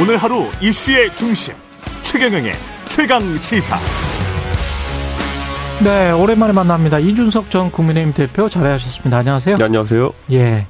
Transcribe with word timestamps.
오늘 0.00 0.16
하루 0.16 0.44
이슈의 0.62 1.14
중심 1.14 1.52
최경영의 2.02 2.52
최강 2.86 3.20
시사. 3.36 3.76
네, 5.84 6.10
오랜만에 6.12 6.54
만납니다. 6.54 6.98
이준석 6.98 7.50
전 7.50 7.70
국민의힘 7.70 8.14
대표 8.14 8.48
자리하셨습니다. 8.48 9.18
안녕하세요. 9.18 9.56
네, 9.56 9.64
안녕하세요. 9.64 10.12
예. 10.32 10.66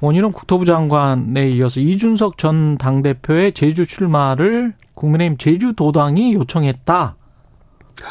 원희룡 0.00 0.32
국토부 0.32 0.66
장관에 0.66 1.48
이어서 1.52 1.80
이준석 1.80 2.36
전 2.36 2.76
당대표의 2.76 3.54
제주 3.54 3.86
출마를 3.86 4.74
국민의힘 4.92 5.38
제주도당이 5.38 6.34
요청했다. 6.34 7.16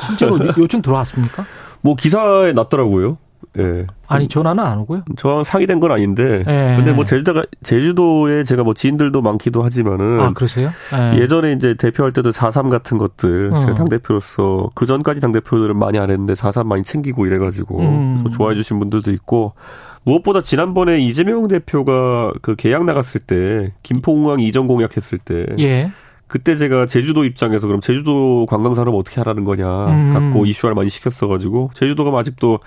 실제로 0.08 0.40
요청 0.58 0.82
들어왔습니까? 0.82 1.46
뭐 1.82 1.94
기사에 1.94 2.54
났더라고요. 2.54 3.20
예. 3.58 3.88
아니 4.08 4.28
전화는 4.28 4.64
안 4.64 4.80
오고요. 4.80 5.04
저랑 5.18 5.44
상의된 5.44 5.80
건 5.80 5.92
아닌데. 5.92 6.44
예. 6.48 6.76
근데 6.78 6.92
뭐 6.92 7.06
제주도가 7.06 7.44
제주도에 7.64 8.44
제가 8.44 8.64
뭐 8.64 8.74
지인들도 8.74 9.22
많기도 9.22 9.64
하지만은 9.64 10.20
아 10.22 10.34
그러세요? 10.34 10.70
예. 11.16 11.28
전에 11.28 11.54
이제 11.54 11.74
대표할 11.74 12.12
때도 12.12 12.32
4.3 12.32 12.70
같은 12.70 12.98
것들 12.98 13.52
어. 13.54 13.60
제가 13.60 13.74
당 13.74 13.86
대표로서 13.86 14.70
그 14.76 14.86
전까지 14.86 15.22
당 15.22 15.32
대표들은 15.32 15.78
많이 15.78 15.98
안 15.98 16.12
했는데 16.12 16.34
4.3 16.34 16.66
많이 16.66 16.84
챙기고 16.84 17.26
이래가지고 17.26 17.80
음. 17.80 18.22
또 18.24 18.30
좋아해 18.30 18.56
주신 18.56 18.80
분들도 18.80 19.12
있고 19.12 19.54
무엇보다 20.04 20.42
지난번에 20.42 21.00
이재명 21.00 21.48
대표가 21.48 22.32
그 22.42 22.56
계약 22.56 22.86
나갔을 22.86 23.22
때 23.22 23.74
김포공항 23.82 24.40
이전 24.40 24.68
공약했을 24.68 25.18
때 25.18 25.48
예. 25.60 25.92
그때 26.28 26.56
제가 26.56 26.86
제주도 26.86 27.24
입장에서 27.24 27.68
그럼 27.68 27.82
제주도 27.82 28.46
관광산업 28.48 28.96
어떻게 28.96 29.20
하라는 29.22 29.44
거냐 29.46 29.88
음. 29.88 30.14
갖고 30.14 30.46
이슈화를 30.46 30.76
많이 30.76 30.90
시켰어가지고 30.90 31.72
제주도가 31.74 32.18
아직도 32.18 32.60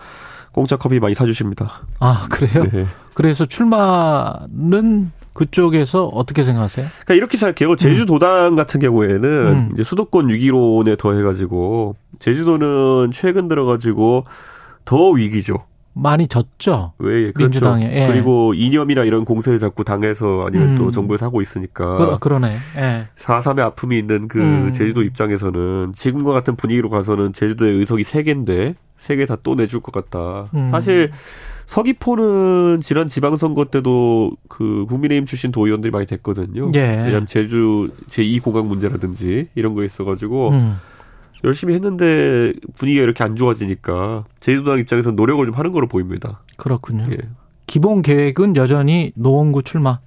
공짜 0.52 0.76
커피 0.76 1.00
많이 1.00 1.14
사주십니다. 1.14 1.82
아 2.00 2.26
그래요? 2.30 2.64
네. 2.72 2.86
그래서 3.14 3.44
출마는 3.46 5.10
그쪽에서 5.32 6.06
어떻게 6.06 6.42
생각하세요? 6.42 6.86
그러니까 6.88 7.14
이렇게 7.14 7.36
생각해요. 7.36 7.76
제주도당 7.76 8.56
같은 8.56 8.80
경우에는 8.80 9.28
음. 9.28 9.70
이제 9.72 9.84
수도권 9.84 10.28
위기론에 10.28 10.96
더해가지고 10.96 11.94
제주도는 12.18 13.12
최근 13.12 13.46
들어가지고 13.46 14.24
더 14.84 15.10
위기죠. 15.10 15.64
많이 16.00 16.26
졌죠. 16.28 16.92
왜 16.98 17.32
그렇죠. 17.32 17.50
민주당에, 17.50 17.90
예. 17.92 18.06
그리고 18.06 18.54
이념이나 18.54 19.04
이런 19.04 19.24
공세를 19.24 19.58
자꾸 19.58 19.84
당해서 19.84 20.44
아니면 20.46 20.70
음. 20.70 20.76
또 20.76 20.90
정부에서 20.90 21.26
하고 21.26 21.40
있으니까 21.40 21.96
그, 21.96 22.18
그러네. 22.18 22.56
예. 22.76 23.06
4.3의 23.16 23.60
아픔이 23.60 23.98
있는 23.98 24.28
그 24.28 24.40
음. 24.40 24.72
제주도 24.72 25.02
입장에서는 25.02 25.92
지금과 25.94 26.32
같은 26.32 26.56
분위기로 26.56 26.88
가서는 26.90 27.32
제주도의 27.32 27.74
의석이 27.78 28.04
3 28.04 28.22
개인데 28.24 28.74
3개 28.98 29.26
다 29.26 29.36
또 29.42 29.54
내줄 29.54 29.80
것 29.80 29.92
같다. 29.92 30.46
음. 30.54 30.68
사실 30.68 31.10
서귀포는 31.66 32.78
지난 32.82 33.08
지방선거 33.08 33.66
때도 33.66 34.32
그 34.48 34.86
국민의힘 34.88 35.26
출신 35.26 35.52
도의원들이 35.52 35.90
많이 35.90 36.06
됐거든요. 36.06 36.70
예. 36.74 36.80
왜냐하면 36.80 37.26
제주 37.26 37.90
제2공항 38.08 38.66
문제라든지 38.66 39.48
이런 39.54 39.74
거 39.74 39.84
있어가지고 39.84 40.48
음. 40.50 40.76
열심히 41.44 41.74
했는데 41.74 42.52
분위기가 42.76 43.04
이렇게 43.04 43.22
안 43.24 43.36
좋아지니까 43.36 44.24
제주도당 44.40 44.80
입장에서 44.80 45.10
노력을 45.12 45.44
좀 45.46 45.54
하는 45.54 45.72
거로 45.72 45.86
보입니다. 45.86 46.40
그렇군요. 46.56 47.06
예. 47.12 47.18
기본 47.66 48.02
계획은 48.02 48.56
여전히 48.56 49.12
노원구 49.14 49.62
출마. 49.62 50.00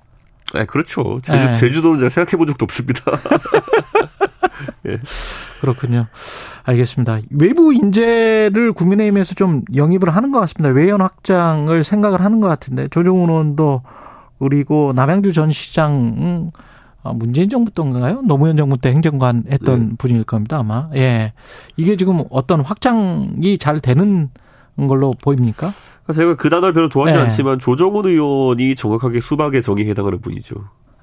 아, 0.53 0.65
그렇죠. 0.65 1.19
제주, 1.23 1.37
예. 1.37 1.55
제주도는 1.55 1.99
제가 1.99 2.09
생각해 2.09 2.37
본 2.37 2.47
적도 2.47 2.65
없습니다. 2.65 3.03
그렇군요. 5.61 6.07
알겠습니다. 6.63 7.19
외부 7.29 7.73
인재를 7.73 8.73
국민의힘에서 8.73 9.35
좀 9.35 9.63
영입을 9.75 10.09
하는 10.09 10.31
것 10.31 10.39
같습니다. 10.41 10.69
외연 10.73 11.01
확장을 11.01 11.83
생각을 11.83 12.21
하는 12.21 12.39
것 12.39 12.47
같은데 12.47 12.87
조정훈 12.89 13.29
의원도 13.29 13.83
그리고 14.39 14.91
남양주 14.95 15.33
전 15.33 15.51
시장 15.51 16.51
아, 17.03 17.13
문재인 17.13 17.49
정부 17.49 17.71
때인가요? 17.71 18.21
노무현 18.23 18.57
정부 18.57 18.77
때 18.77 18.89
행정관 18.89 19.45
했던 19.49 19.89
네. 19.89 19.95
분일 19.97 20.23
겁니다 20.23 20.59
아마. 20.59 20.89
예, 20.95 21.33
이게 21.77 21.95
지금 21.95 22.23
어떤 22.29 22.61
확장이 22.61 23.57
잘 23.57 23.79
되는 23.79 24.29
걸로 24.87 25.13
보입니까? 25.21 25.69
그래서 26.03 26.21
제가 26.21 26.35
그 26.35 26.49
단어를 26.49 26.73
별로 26.73 26.89
좋아하지 26.89 27.17
네. 27.17 27.23
않지만 27.23 27.59
조정훈 27.59 28.05
의원이 28.05 28.75
정확하게 28.75 29.19
수박의 29.19 29.61
정의에 29.61 29.89
해당하는 29.89 30.21
분이죠. 30.21 30.55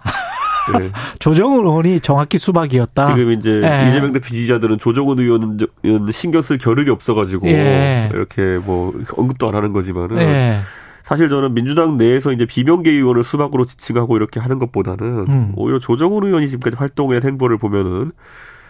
네. 0.78 0.90
조정훈 1.18 1.60
의원이 1.60 2.00
정확히 2.00 2.38
수박이었다. 2.38 3.14
지금 3.14 3.32
이제 3.32 3.62
예. 3.64 3.88
이재명 3.88 4.12
대표 4.12 4.28
지지자들은 4.28 4.78
조정훈 4.78 5.18
의원은 5.18 5.58
신경 6.12 6.42
쓸 6.42 6.58
겨를이 6.58 6.90
없어가지고 6.90 7.48
예. 7.48 8.08
이렇게 8.12 8.58
뭐 8.64 8.92
언급도 9.16 9.48
안 9.48 9.54
하는 9.54 9.72
거지만은 9.72 10.18
예. 10.18 10.58
사실 11.08 11.30
저는 11.30 11.54
민주당 11.54 11.96
내에서 11.96 12.32
이제 12.32 12.44
비명계 12.44 12.90
의원을 12.90 13.24
수박으로 13.24 13.64
지칭하고 13.64 14.18
이렇게 14.18 14.40
하는 14.40 14.58
것보다는 14.58 15.06
음. 15.26 15.52
오히려 15.56 15.78
조정훈 15.78 16.26
의원이 16.26 16.46
지금까지 16.48 16.76
활동한 16.76 17.22
행보를 17.24 17.56
보면은 17.56 18.10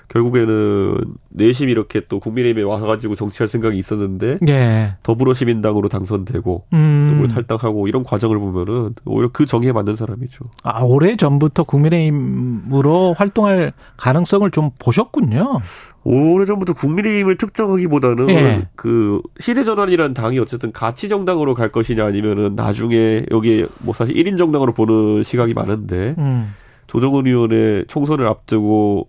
결국에는 0.08 1.00
내심 1.28 1.68
이렇게 1.68 2.00
또 2.08 2.18
국민의힘에 2.18 2.64
와가지고 2.64 3.14
정치할 3.14 3.48
생각이 3.48 3.76
있었는데 3.76 4.38
예. 4.48 4.94
더불어시민당으로 5.02 5.88
당선되고 5.88 6.64
또 6.70 6.76
음. 6.76 7.16
뭐 7.18 7.28
탈당하고 7.28 7.88
이런 7.88 8.02
과정을 8.04 8.38
보면은 8.38 8.90
오히려 9.04 9.28
그 9.32 9.44
정의에 9.44 9.72
맞는 9.72 9.96
사람이죠. 9.96 10.46
아, 10.62 10.80
오래 10.82 11.16
전부터 11.16 11.64
국민의힘으로 11.64 13.14
활동할 13.14 13.72
가능성을 13.98 14.50
좀 14.50 14.70
보셨군요. 14.78 15.60
오래 16.04 16.46
전부터 16.46 16.72
국민의힘을 16.72 17.36
특정하기보다는 17.36 18.30
예. 18.30 18.66
그 18.76 19.20
시대전환이라는 19.40 20.14
당이 20.14 20.38
어쨌든 20.38 20.72
가치 20.72 21.10
정당으로 21.10 21.54
갈 21.54 21.70
것이냐 21.70 22.06
아니면은 22.06 22.54
나중에 22.54 23.26
여기에 23.30 23.66
뭐 23.80 23.92
사실 23.92 24.14
1인 24.14 24.38
정당으로 24.38 24.72
보는 24.72 25.22
시각이 25.22 25.52
많은데 25.52 26.14
음. 26.16 26.54
조정은 26.86 27.26
의원의 27.26 27.84
총선을 27.88 28.26
앞두고 28.26 29.08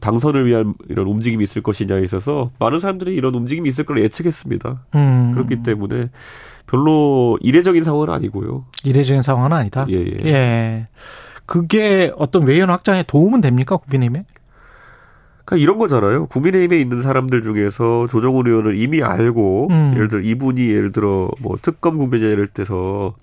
당선을 0.00 0.46
위한 0.46 0.74
이런 0.88 1.06
움직임이 1.06 1.44
있을 1.44 1.62
것이냐에 1.62 2.02
있어서 2.02 2.50
많은 2.58 2.80
사람들이 2.80 3.14
이런 3.14 3.34
움직임이 3.34 3.68
있을 3.68 3.84
걸 3.84 4.00
예측했습니다. 4.00 4.84
음. 4.94 5.30
그렇기 5.32 5.62
때문에 5.62 6.10
별로 6.66 7.38
이례적인 7.40 7.84
상황은 7.84 8.10
아니고요. 8.10 8.64
이례적인 8.84 9.22
상황은 9.22 9.52
아니다. 9.52 9.86
예, 9.88 9.96
예. 9.96 10.24
예. 10.24 10.88
그게 11.46 12.12
어떤 12.16 12.46
외연 12.46 12.68
확장에 12.70 13.02
도움은 13.02 13.40
됩니까, 13.40 13.78
국민의힘에? 13.78 14.24
그러니까 15.44 15.62
이런 15.62 15.78
거잖아요. 15.78 16.26
국민의힘에 16.26 16.78
있는 16.78 17.00
사람들 17.00 17.40
중에서 17.40 18.06
조정훈 18.08 18.46
의원을 18.46 18.78
이미 18.78 19.02
알고 19.02 19.68
음. 19.70 19.92
예를 19.94 20.08
들어 20.08 20.20
이분이 20.20 20.68
예를 20.68 20.92
들어 20.92 21.30
뭐 21.40 21.56
특검 21.60 21.96
국면이나 21.96 22.30
이럴 22.30 22.46
때서 22.46 23.14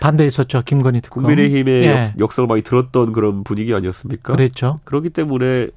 반대했었죠, 0.00 0.62
김건희 0.64 1.02
특검. 1.02 1.24
국민의힘의 1.24 1.84
예. 1.84 2.04
역, 2.18 2.32
성을 2.32 2.48
많이 2.48 2.62
들었던 2.62 3.12
그런 3.12 3.44
분위기 3.44 3.74
아니었습니까? 3.74 4.32
그랬죠. 4.32 4.80
그렇기 4.84 5.10
때문에 5.10 5.68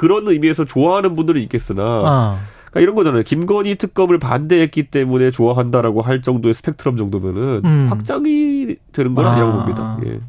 그런 0.00 0.26
의미에서 0.26 0.64
좋아하는 0.64 1.14
분들은 1.14 1.42
있겠으나 1.42 1.82
어. 1.82 2.38
그러니까 2.70 2.80
이런 2.80 2.94
거잖아요. 2.94 3.22
김건희 3.22 3.74
특검을 3.74 4.18
반대했기 4.18 4.84
때문에 4.84 5.30
좋아한다라고 5.30 6.00
할 6.00 6.22
정도의 6.22 6.54
스펙트럼 6.54 6.96
정도면은 6.96 7.60
음. 7.66 7.86
확장이 7.90 8.76
되는 8.92 9.14
건 9.14 9.26
아. 9.26 9.32
아니라고 9.32 9.58
봅니다. 9.58 9.98
예. 10.06 10.20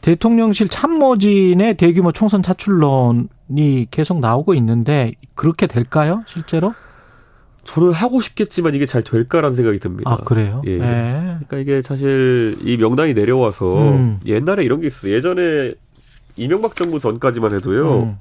대통령실 0.00 0.68
참모진의 0.68 1.76
대규모 1.76 2.10
총선 2.10 2.42
차출론이 2.42 3.86
계속 3.92 4.18
나오고 4.18 4.54
있는데 4.54 5.12
그렇게 5.36 5.68
될까요, 5.68 6.24
실제로? 6.26 6.74
저는 7.62 7.92
하고 7.92 8.20
싶겠지만 8.20 8.74
이게 8.74 8.84
잘 8.84 9.04
될까라는 9.04 9.54
생각이 9.54 9.78
듭니다. 9.78 10.10
아, 10.10 10.16
그래요? 10.16 10.60
예. 10.66 10.72
예. 10.72 10.80
그러니까 10.80 11.58
이게 11.58 11.82
사실 11.82 12.56
이 12.64 12.76
명단이 12.76 13.14
내려와서 13.14 13.92
음. 13.92 14.18
옛날에 14.26 14.64
이런 14.64 14.80
게 14.80 14.88
있어요. 14.88 15.12
예전에 15.12 15.74
이명박 16.34 16.74
정부 16.74 16.98
전까지만 16.98 17.54
해도요. 17.54 18.00
음. 18.00 18.16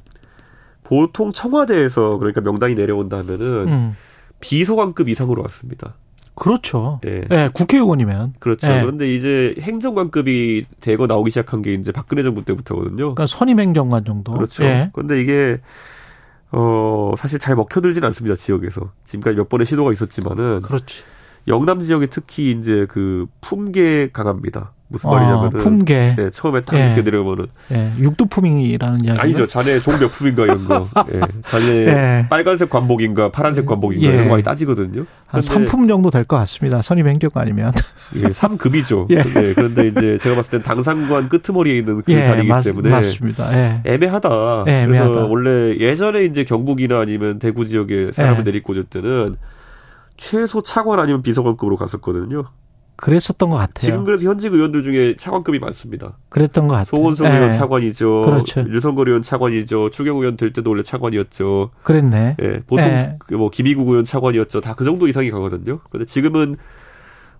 보통 0.87 1.33
청와대에서 1.33 2.17
그러니까 2.17 2.39
명단이 2.39 2.73
내려온다면은 2.75 3.67
음. 3.67 3.95
비서관급 4.39 5.09
이상으로 5.09 5.41
왔습니다. 5.41 5.95
그렇죠. 6.33 7.01
예. 7.05 7.25
예, 7.29 7.49
국회의원이면. 7.51 8.35
그렇죠. 8.39 8.71
예. 8.71 8.79
그런데 8.79 9.13
이제 9.13 9.53
행정관급이 9.59 10.65
대거 10.79 11.07
나오기 11.07 11.31
시작한 11.31 11.61
게 11.61 11.73
이제 11.73 11.91
박근혜 11.91 12.23
정부 12.23 12.45
때부터거든요. 12.45 12.95
그러니까 12.95 13.25
선임행정관 13.25 14.05
정도. 14.05 14.31
그렇죠. 14.31 14.63
예. 14.63 14.89
그런데 14.93 15.19
이게 15.19 15.59
어 16.51 17.13
사실 17.17 17.37
잘 17.39 17.57
먹혀들진 17.57 18.05
않습니다 18.05 18.35
지역에서 18.35 18.91
지금까지 19.03 19.35
몇 19.35 19.49
번의 19.49 19.65
시도가 19.65 19.91
있었지만은 19.91 20.61
그렇지. 20.61 21.03
영남 21.49 21.81
지역에 21.81 22.05
특히 22.05 22.51
이제 22.51 22.85
그 22.87 23.25
품계 23.41 24.09
강합니다. 24.13 24.71
무슨 24.89 25.09
어, 25.09 25.15
말이냐면은 25.15 25.57
품계. 25.57 26.15
네, 26.17 26.29
처음에 26.29 26.61
딱 26.61 26.77
예. 26.77 26.85
이렇게 26.87 27.01
내려오면은 27.01 27.47
예, 27.73 27.91
육두품이라는 27.97 29.03
이야기. 29.03 29.19
아니죠. 29.19 29.45
자네 29.45 29.81
종몇 29.81 30.11
품인가 30.11 30.43
이런 30.45 30.65
거. 30.65 30.87
예. 31.13 31.19
자네 31.45 31.65
예. 31.67 32.25
빨간색 32.29 32.69
관복인가 32.69 33.29
파란색 33.31 33.65
관복인가 33.65 34.07
예. 34.07 34.13
이런 34.13 34.23
거 34.25 34.31
많이 34.31 34.43
따지거든요. 34.43 35.05
한 35.27 35.41
근데 35.41 35.65
3품 35.65 35.87
정도 35.89 36.09
될 36.09 36.23
것 36.23 36.37
같습니다. 36.37 36.81
선임 36.81 37.07
행정관이면. 37.07 37.73
예, 38.15 38.21
3급이죠. 38.29 39.07
예. 39.11 39.23
네, 39.23 39.53
그런데 39.53 39.87
이제 39.87 40.17
제가 40.19 40.35
봤을 40.37 40.51
땐 40.51 40.63
당상관 40.63 41.27
끄트머리에 41.29 41.77
있는 41.77 42.01
그 42.01 42.11
예, 42.13 42.23
자리이기 42.23 42.47
맞, 42.47 42.61
때문에 42.63 42.89
맞습니다. 42.89 43.53
예. 43.53 43.81
애매하다. 43.83 44.63
예, 44.67 44.83
애매하다. 44.83 45.09
그래서 45.11 45.27
원래 45.27 45.75
예전에 45.79 46.23
이제 46.25 46.43
경북이나 46.45 46.99
아니면 46.99 47.39
대구 47.39 47.65
지역에 47.65 48.11
사람을 48.13 48.39
예. 48.39 48.43
내리꽂을 48.43 48.85
때는 48.85 49.35
최소 50.15 50.61
차관 50.63 50.99
아니면 50.99 51.21
비서관급으로 51.21 51.75
갔었거든요. 51.75 52.45
그랬었던 52.97 53.49
것 53.49 53.55
같아요. 53.55 53.85
지금 53.85 54.03
그래서 54.03 54.27
현직 54.27 54.53
의원들 54.53 54.83
중에 54.83 55.15
차관급이 55.17 55.59
많습니다. 55.59 56.17
그랬던 56.29 56.67
것 56.67 56.73
같아요. 56.75 56.85
송원석 56.89 57.27
예. 57.27 57.31
의원 57.31 57.51
차관이죠. 57.53 58.21
그렇죠. 58.23 58.61
유성걸 58.67 59.07
의원 59.07 59.21
차관이죠. 59.21 59.91
추경 59.91 60.17
의원 60.17 60.35
될 60.35 60.51
때도 60.51 60.69
원래 60.71 60.83
차관이었죠. 60.83 61.69
그랬네. 61.83 62.37
예, 62.41 62.59
보통 62.67 62.79
예. 62.85 63.15
그뭐 63.19 63.49
김희국 63.51 63.87
의원 63.89 64.03
차관이었죠. 64.03 64.61
다 64.61 64.73
그 64.75 64.83
정도 64.83 65.07
이상이 65.07 65.31
가거든요. 65.31 65.79
근데 65.89 66.05
지금은 66.05 66.55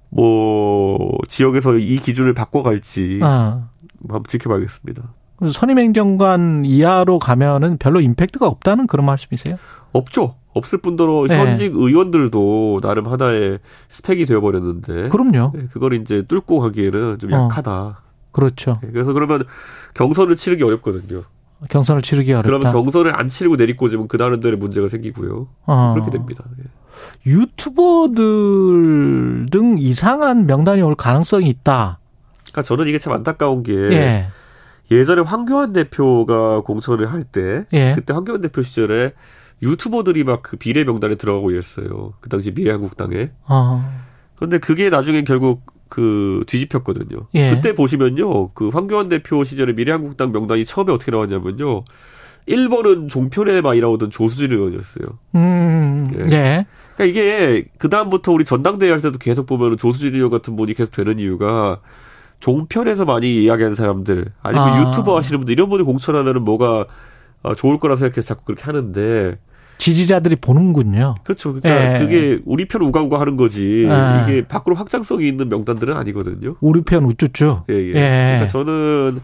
뭐 0.10 1.12
지역에서 1.28 1.78
이 1.78 1.98
기준을 1.98 2.34
바꿔갈지 2.34 3.20
어. 3.22 3.68
한번 4.08 4.24
지켜봐야겠습니다. 4.28 5.04
선임 5.52 5.78
행정관 5.78 6.64
이하로 6.66 7.20
가면은 7.20 7.78
별로 7.78 8.02
임팩트가 8.02 8.48
없다는 8.48 8.88
그런 8.88 9.06
말씀이세요? 9.06 9.58
없죠. 9.94 10.36
없을 10.54 10.80
뿐더러 10.80 11.28
네. 11.28 11.38
현직 11.38 11.76
의원들도 11.76 12.80
나름 12.82 13.08
하나의 13.08 13.60
스펙이 13.90 14.26
되어버렸는데 14.26 15.10
그럼요. 15.10 15.54
예, 15.56 15.68
그걸 15.72 15.94
이제 15.94 16.24
뚫고 16.24 16.60
가기에는 16.60 17.20
좀 17.20 17.34
어. 17.34 17.46
약하다. 17.46 18.02
그렇죠. 18.32 18.80
예, 18.84 18.88
그래서 18.92 19.14
그러면 19.14 19.44
경선을 19.94 20.36
치르기 20.36 20.64
어렵거든요. 20.64 21.24
경선을 21.70 22.02
치르기 22.02 22.34
어렵다. 22.34 22.48
그러면 22.48 22.72
경선을 22.72 23.16
안 23.16 23.28
치르고 23.28 23.56
내리꽂으면 23.56 24.08
그 24.08 24.18
나름대로 24.18 24.58
문제가 24.58 24.88
생기고요. 24.88 25.48
어. 25.66 25.94
그렇게 25.94 26.12
됩니다. 26.12 26.44
예. 26.60 26.64
유튜버들 27.26 28.26
등 29.52 29.78
이상한 29.78 30.46
명단이 30.46 30.82
올 30.82 30.96
가능성이 30.96 31.50
있다. 31.50 32.00
그러니까 32.44 32.64
저는 32.64 32.88
이게 32.88 32.98
참 33.00 33.14
안타까운 33.14 33.64
게 33.64 33.74
예. 33.74 34.28
예전에 34.90 35.22
황교안 35.22 35.74
대표가 35.74 36.62
공천을 36.62 37.12
할때 37.12 37.66
예. 37.74 37.94
그때 37.96 38.14
황교안 38.14 38.42
대표 38.42 38.62
시절에 38.62 39.14
유튜버들이 39.62 40.24
막 40.24 40.42
그 40.44 40.58
비례 40.58 40.84
명단에 40.84 41.16
들어가고 41.16 41.52
이랬어요. 41.52 42.14
그 42.22 42.30
당시 42.30 42.52
미래한국당에. 42.52 43.32
어. 43.48 43.84
그런데 44.36 44.60
그게 44.60 44.90
나중에 44.90 45.24
결국 45.24 45.64
그 45.90 46.44
뒤집혔거든요. 46.48 47.28
예. 47.34 47.52
그때 47.52 47.74
보시면요. 47.74 48.50
그 48.50 48.70
황교안 48.70 49.10
대표 49.10 49.44
시절에 49.44 49.74
미래한국당 49.74 50.32
명단이 50.32 50.66
처음에 50.66 50.94
어떻게 50.94 51.12
나왔냐면요. 51.12 51.84
1번은 52.48 53.10
종편에 53.10 53.62
많이 53.62 53.82
나오던 53.82 54.10
조수진 54.10 54.52
의원이었어요. 54.52 55.08
음. 55.36 56.08
예. 56.14 56.20
예. 56.32 56.66
그러니까 56.96 57.06
이게 57.06 57.66
그다음부터 57.78 58.32
우리 58.32 58.46
전당대회 58.46 58.90
할 58.90 59.02
때도 59.02 59.18
계속 59.18 59.46
보면 59.46 59.78
조수진 59.78 60.16
의원 60.16 60.32
같은 60.32 60.56
분이 60.56 60.74
계속 60.74 60.92
되는 60.92 61.20
이유가 61.20 61.82
종편에서 62.40 63.06
많이 63.06 63.44
이야기하는 63.44 63.76
사람들 63.76 64.28
아니면 64.42 64.68
아. 64.68 64.90
유튜버 64.90 65.18
하시는 65.18 65.40
분들 65.40 65.52
이런 65.54 65.70
분이 65.70 65.84
공천하면은 65.84 66.44
뭐가 66.44 66.86
어, 67.48 67.56
좋을 67.56 67.80
거라 67.80 67.96
생각해서 67.96 68.28
자꾸 68.28 68.46
그렇게 68.46 68.64
하는데 68.64 69.38
지지자들이 69.78 70.38
보는군요. 70.38 71.16
그렇죠. 71.24 71.54
그러니까 71.54 71.96
예. 71.96 72.00
그게 72.00 72.40
우리 72.46 72.68
편 72.68 72.82
우가우가 72.82 73.20
하는 73.20 73.36
거지 73.38 73.88
아. 73.90 74.26
이게 74.28 74.48
밖으로 74.48 74.76
확장성이 74.76 75.28
있는 75.28 75.50
명단들은 75.50 75.96
아니거든요. 75.96 76.56
우리 76.62 76.82
편 76.82 77.04
우쭈쭈. 77.06 77.64
예, 77.70 77.74
예. 77.74 77.88
예. 77.90 77.92
그러니까 77.92 78.48
저는 78.48 79.20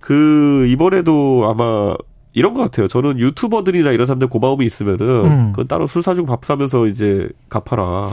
그 0.00 0.66
이번에도 0.68 1.48
아마 1.50 1.96
이런 2.32 2.54
것 2.54 2.62
같아요. 2.62 2.88
저는 2.88 3.18
유튜버들이나 3.18 3.92
이런 3.92 4.06
사람들 4.06 4.28
고마움이 4.28 4.64
있으면은 4.66 5.06
음. 5.24 5.52
그건 5.52 5.68
따로 5.68 5.86
술 5.86 6.02
사주고 6.02 6.26
밥 6.26 6.44
사면서 6.44 6.86
이제 6.86 7.28
갚아라. 7.48 8.10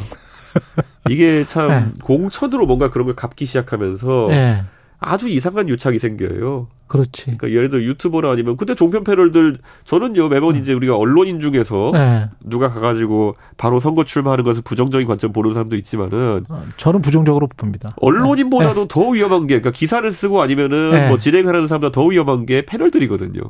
이게 1.10 1.44
참 1.46 1.68
네. 1.70 1.86
공천으로 2.04 2.66
뭔가 2.66 2.90
그런 2.90 3.06
걸 3.06 3.16
갚기 3.16 3.46
시작하면서 3.46 4.28
예. 4.32 4.64
아주 5.04 5.28
이상한 5.28 5.68
유착이 5.68 5.98
생겨요. 5.98 6.68
그렇지. 6.86 7.24
그러니까 7.24 7.50
예를 7.50 7.72
들어 7.72 7.82
유튜버나 7.82 8.30
아니면 8.30 8.56
근데 8.56 8.76
종편 8.76 9.04
패널들 9.04 9.58
저는요 9.84 10.30
매번 10.30 10.56
이제 10.56 10.74
우리가 10.74 10.96
언론인 10.96 11.40
중에서 11.40 11.92
예. 11.96 12.30
누가 12.40 12.70
가가지고 12.70 13.36
바로 13.58 13.80
선거 13.80 14.04
출마하는 14.04 14.44
것을 14.44 14.62
부정적인 14.62 15.08
관점 15.08 15.34
보는 15.34 15.54
사람도 15.54 15.76
있지만은 15.78 16.46
어, 16.50 16.64
저는 16.78 17.02
부정적으로 17.02 17.48
봅니다. 17.58 17.96
언론인보다도 17.98 18.88
더 18.88 19.10
위험한 19.10 19.48
게 19.48 19.60
그러니까 19.60 19.72
기사를 19.72 20.10
쓰고 20.12 20.40
아니면은 20.40 20.92
네. 20.92 21.08
뭐 21.10 21.18
진행하는 21.18 21.66
사람보다 21.66 21.92
더 21.92 22.06
위험한 22.06 22.46
게 22.46 22.64
패널들이거든요. 22.64 23.42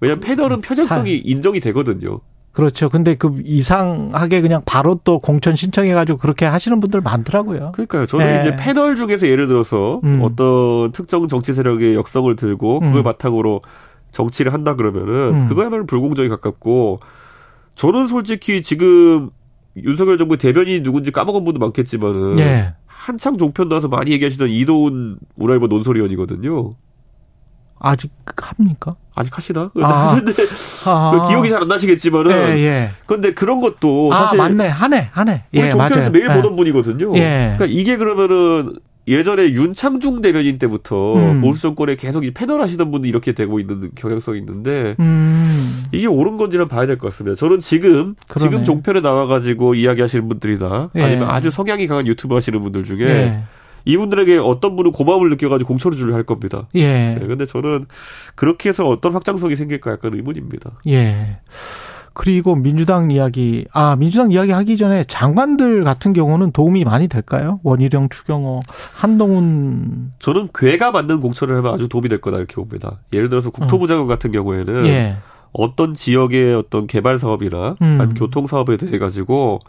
왜냐면 0.00 0.20
패널은 0.20 0.60
편향성이 0.60 1.16
인정이 1.18 1.58
되거든요. 1.58 2.20
그렇죠. 2.52 2.88
근데 2.88 3.14
그 3.14 3.40
이상하게 3.44 4.40
그냥 4.40 4.62
바로 4.64 4.98
또 5.04 5.20
공천 5.20 5.54
신청해가지고 5.54 6.18
그렇게 6.18 6.44
하시는 6.44 6.80
분들 6.80 7.00
많더라고요. 7.00 7.72
그러니까요. 7.72 8.06
저는 8.06 8.26
네. 8.26 8.40
이제 8.40 8.56
패널 8.56 8.96
중에서 8.96 9.28
예를 9.28 9.46
들어서 9.46 10.00
음. 10.04 10.20
어떤 10.22 10.90
특정 10.92 11.28
정치 11.28 11.52
세력의 11.52 11.94
역성을 11.94 12.34
들고 12.34 12.80
그걸 12.80 12.98
음. 12.98 13.04
바탕으로 13.04 13.60
정치를 14.10 14.52
한다 14.52 14.74
그러면은 14.74 15.42
음. 15.42 15.48
그거야말로 15.48 15.86
불공정에 15.86 16.28
가깝고 16.28 16.98
저는 17.74 18.08
솔직히 18.08 18.62
지금 18.62 19.30
윤석열 19.76 20.18
정부의 20.18 20.38
대변인이 20.38 20.82
누군지 20.82 21.12
까먹은 21.12 21.44
분도 21.44 21.60
많겠지만은 21.60 22.38
예. 22.40 22.74
한창 22.86 23.38
종편 23.38 23.68
나와서 23.68 23.86
많이 23.88 24.10
얘기하시던 24.10 24.48
이도훈 24.48 25.18
문화일보 25.36 25.68
논설위원이거든요. 25.68 26.74
아직 27.80 28.10
합니까? 28.36 28.96
아직 29.14 29.36
하시나? 29.36 29.70
아. 29.82 30.20
아. 30.86 31.10
그 31.12 31.28
기억이 31.28 31.48
잘 31.50 31.58
안 31.62 31.68
나시겠지만은 31.68 32.30
예, 32.30 32.58
예. 32.64 32.90
근데 33.06 33.34
그런 33.34 33.60
것도 33.60 34.10
아, 34.12 34.24
사실 34.26 34.38
맞네. 34.38 34.68
하네, 34.68 35.08
하네. 35.12 35.44
우리 35.52 35.60
예, 35.62 35.68
종편에서 35.70 35.98
맞아요. 35.98 36.10
매일 36.12 36.30
예. 36.30 36.34
보던 36.34 36.54
분이거든요. 36.56 37.16
예. 37.16 37.54
그러니까 37.56 37.66
이게 37.66 37.96
그러면은 37.96 38.76
예전에 39.08 39.52
윤창중 39.52 40.20
대변인 40.20 40.58
때부터 40.58 41.16
음. 41.16 41.40
보수 41.40 41.62
정권에 41.62 41.96
계속 41.96 42.24
이 42.26 42.30
패널 42.32 42.60
하시던 42.60 42.90
분이 42.92 43.08
이렇게 43.08 43.32
되고 43.32 43.58
있는 43.58 43.90
경향성이 43.94 44.38
있는데 44.40 44.94
음. 45.00 45.84
이게 45.92 46.06
옳은 46.06 46.36
건지는 46.36 46.68
봐야 46.68 46.86
될 46.86 46.98
것 46.98 47.08
같습니다. 47.08 47.34
저는 47.34 47.60
지금 47.60 48.14
그러네. 48.28 48.50
지금 48.50 48.64
종편에 48.64 49.00
나와 49.00 49.26
가지고 49.26 49.74
이야기하시는 49.74 50.28
분들이나 50.28 50.90
예. 50.96 51.02
아니면 51.02 51.30
아주 51.30 51.50
성향이 51.50 51.86
강한 51.86 52.06
유튜브 52.06 52.34
하시는 52.34 52.60
분들 52.60 52.84
중에 52.84 53.00
예. 53.00 53.42
이분들에게 53.88 54.36
어떤 54.38 54.76
분은 54.76 54.92
고마움을 54.92 55.30
느껴가지고 55.30 55.66
공천을 55.66 55.96
주려 55.96 56.14
할 56.14 56.22
겁니다. 56.22 56.68
예. 56.74 57.16
네, 57.18 57.26
근데 57.26 57.46
저는 57.46 57.86
그렇게 58.34 58.68
해서 58.68 58.86
어떤 58.86 59.14
확장성이 59.14 59.56
생길까 59.56 59.92
약간 59.92 60.12
의문입니다. 60.14 60.72
예. 60.88 61.38
그리고 62.12 62.54
민주당 62.54 63.10
이야기, 63.10 63.64
아, 63.72 63.96
민주당 63.96 64.30
이야기 64.30 64.50
하기 64.50 64.76
전에 64.76 65.04
장관들 65.04 65.84
같은 65.84 66.12
경우는 66.12 66.50
도움이 66.52 66.84
많이 66.84 67.08
될까요? 67.08 67.60
원희룡, 67.62 68.08
추경호, 68.10 68.60
한동훈. 68.92 70.12
저는 70.18 70.48
괴가 70.52 70.90
맞는 70.90 71.20
공천을 71.20 71.56
하면 71.56 71.72
아주 71.72 71.88
도움이 71.88 72.08
될 72.08 72.20
거다 72.20 72.36
이렇게 72.38 72.56
봅니다. 72.56 72.98
예를 73.12 73.28
들어서 73.28 73.50
국토부 73.50 73.86
장관 73.86 74.06
같은 74.06 74.32
경우에는 74.32 74.86
예. 74.86 75.16
어떤 75.52 75.94
지역의 75.94 76.54
어떤 76.56 76.86
개발 76.86 77.18
사업이나 77.18 77.76
음. 77.80 77.98
아니면 78.00 78.14
교통 78.14 78.46
사업에 78.46 78.76
대해 78.76 78.98
가지고 78.98 79.60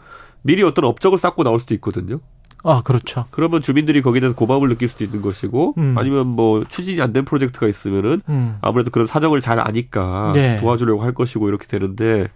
미리 0.42 0.62
어떤 0.62 0.84
업적을 0.84 1.18
쌓고 1.18 1.44
나올 1.44 1.58
수도 1.58 1.72
있거든요. 1.74 2.18
아, 2.62 2.82
그렇죠. 2.84 3.24
그러면 3.30 3.60
주민들이 3.62 4.02
거기에 4.02 4.20
대해서 4.20 4.34
고마움을 4.36 4.68
느낄 4.68 4.88
수도 4.88 5.04
있는 5.04 5.22
것이고 5.22 5.74
음. 5.78 5.94
아니면 5.96 6.26
뭐 6.26 6.64
추진이 6.64 7.00
안 7.00 7.12
된 7.12 7.24
프로젝트가 7.24 7.66
있으면은 7.68 8.20
음. 8.28 8.58
아무래도 8.60 8.90
그런 8.90 9.06
사정을 9.06 9.40
잘 9.40 9.58
아니까 9.58 10.32
네. 10.34 10.58
도와주려고 10.60 11.02
할 11.02 11.12
것이고 11.14 11.48
이렇게 11.48 11.66
되는데 11.66 12.28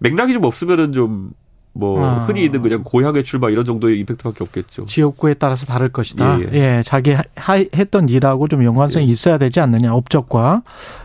맥락이 0.00 0.32
좀 0.32 0.44
없으면은 0.44 0.92
좀 0.92 1.30
뭐 1.72 2.04
아. 2.04 2.24
흔히 2.26 2.44
있는 2.44 2.60
그냥 2.62 2.82
고향의 2.82 3.22
출마 3.22 3.50
이런 3.50 3.64
정도의 3.64 4.00
임팩트밖에 4.00 4.42
없겠죠. 4.42 4.86
지역구에 4.86 5.34
따라서 5.34 5.64
다를 5.66 5.90
것이다. 5.90 6.40
예, 6.40 6.48
예, 6.52 6.58
예. 6.78 6.82
자기 6.84 7.12
하, 7.12 7.54
했던 7.56 8.08
일하고 8.08 8.48
좀 8.48 8.64
연관성이 8.64 9.06
예. 9.06 9.10
있어야 9.10 9.38
되지 9.38 9.60
않느냐, 9.60 9.94
업적과. 9.94 10.62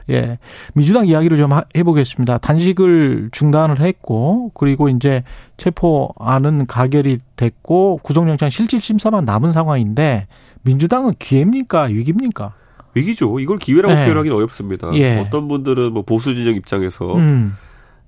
예. 0.10 0.40
민주당 0.74 1.06
이야기를 1.08 1.38
좀 1.38 1.54
하- 1.54 1.64
해보겠습니다. 1.76 2.40
단식을 2.40 3.30
중단을 3.32 3.82
했고, 3.82 4.52
그리고 4.56 4.90
이제 4.90 5.24
체포안은 5.58 6.66
가결이 6.68 7.18
됐고, 7.36 8.00
구속영장 8.04 8.50
실질 8.50 8.80
심사만 8.82 9.26
남은 9.26 9.52
상황인데, 9.52 10.28
민주당은 10.64 11.14
기회입니까? 11.20 11.84
위기입니까? 11.84 12.54
위기죠. 12.96 13.40
이걸 13.40 13.58
기회라고 13.60 13.94
네. 13.94 14.06
표현하기는 14.06 14.36
어렵습니다. 14.38 14.94
예. 14.96 15.18
어떤 15.20 15.48
분들은 15.48 15.94
뭐 15.94 16.04
보수 16.04 16.34
진영 16.36 16.54
입장에서 16.56 17.16
음, 17.16 17.56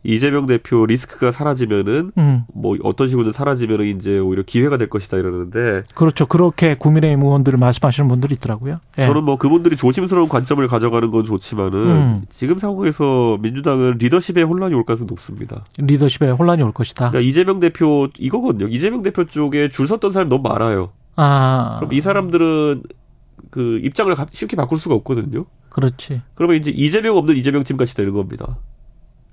이재명 0.06 0.46
대표 0.46 0.86
리스크가 0.86 1.32
사라지면은 1.32 2.12
음. 2.18 2.44
뭐 2.54 2.78
어떤 2.84 3.08
식으로든 3.08 3.32
사라지면은 3.32 3.98
이제 3.98 4.18
오히려 4.20 4.44
기회가 4.44 4.78
될 4.78 4.90
것이다 4.90 5.18
이러는데 5.18 5.84
그렇죠. 5.96 6.26
그렇게 6.26 6.76
국민의힘 6.76 7.22
의원들을 7.24 7.58
말씀하시는 7.58 8.08
분들이 8.08 8.36
있더라고요. 8.36 8.80
예. 9.00 9.06
저는 9.06 9.24
뭐 9.24 9.38
그분들이 9.38 9.76
조심스러운 9.76 10.30
관점을 10.30 10.66
가져가는 10.68 11.10
건 11.12 11.26
좋지만은 11.26 11.80
음. 11.80 12.22
지금 12.30 12.58
상황에서 12.58 13.38
민주당은 13.42 13.98
리더십에 14.00 14.44
혼란이 14.44 14.74
올 14.76 14.84
가능성이 14.86 15.08
높습니다. 15.10 15.64
리더십에 15.80 16.30
혼란이 16.30 16.62
올 16.64 16.72
것이다. 16.72 17.10
그러니까 17.10 17.28
이재명 17.30 17.60
대표 17.60 18.08
이거거든요. 18.18 18.68
이재명 18.68 19.02
대표 19.02 19.26
쪽에 19.26 19.70
줄 19.70 19.88
섰던 19.88 20.12
사람이 20.12 20.30
너무 20.30 20.44
많아요. 20.48 20.92
아, 21.16 21.78
그럼 21.80 21.94
이 21.94 22.02
사람들은 22.02 22.84
그 23.50 23.80
입장을 23.84 24.14
가- 24.16 24.28
쉽게 24.32 24.56
바꿀 24.56 24.80
수가 24.80 24.96
없거든요. 24.96 25.46
그렇지. 25.70 26.22
그러면 26.36 26.58
이제 26.58 26.72
이재명 26.72 27.18
없는 27.18 27.36
이재명 27.36 27.64
팀 27.64 27.76
같이 27.78 27.96
되는 27.96 28.14
겁니다. 28.14 28.58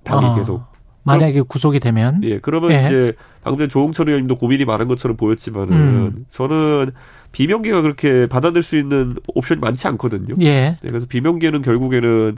당이 0.04 0.26
아, 0.26 0.34
계속. 0.34 0.72
만약에 1.04 1.40
구속이 1.42 1.80
되면 1.80 2.20
예, 2.22 2.38
그러면 2.38 2.70
예. 2.70 2.86
이제 2.86 3.12
방금 3.42 3.68
조홍철 3.68 4.08
의원님도 4.08 4.36
고민이 4.36 4.64
많은 4.64 4.86
것처럼 4.86 5.16
보였지만은 5.16 5.72
음. 5.72 6.24
저는 6.28 6.92
비명계가 7.32 7.80
그렇게 7.80 8.26
받아들일 8.26 8.62
수 8.62 8.76
있는 8.76 9.16
옵션이 9.34 9.60
많지 9.60 9.88
않거든요. 9.88 10.34
예. 10.40 10.76
네, 10.80 10.88
그래서 10.88 11.06
비명계는 11.08 11.62
결국에는 11.62 12.36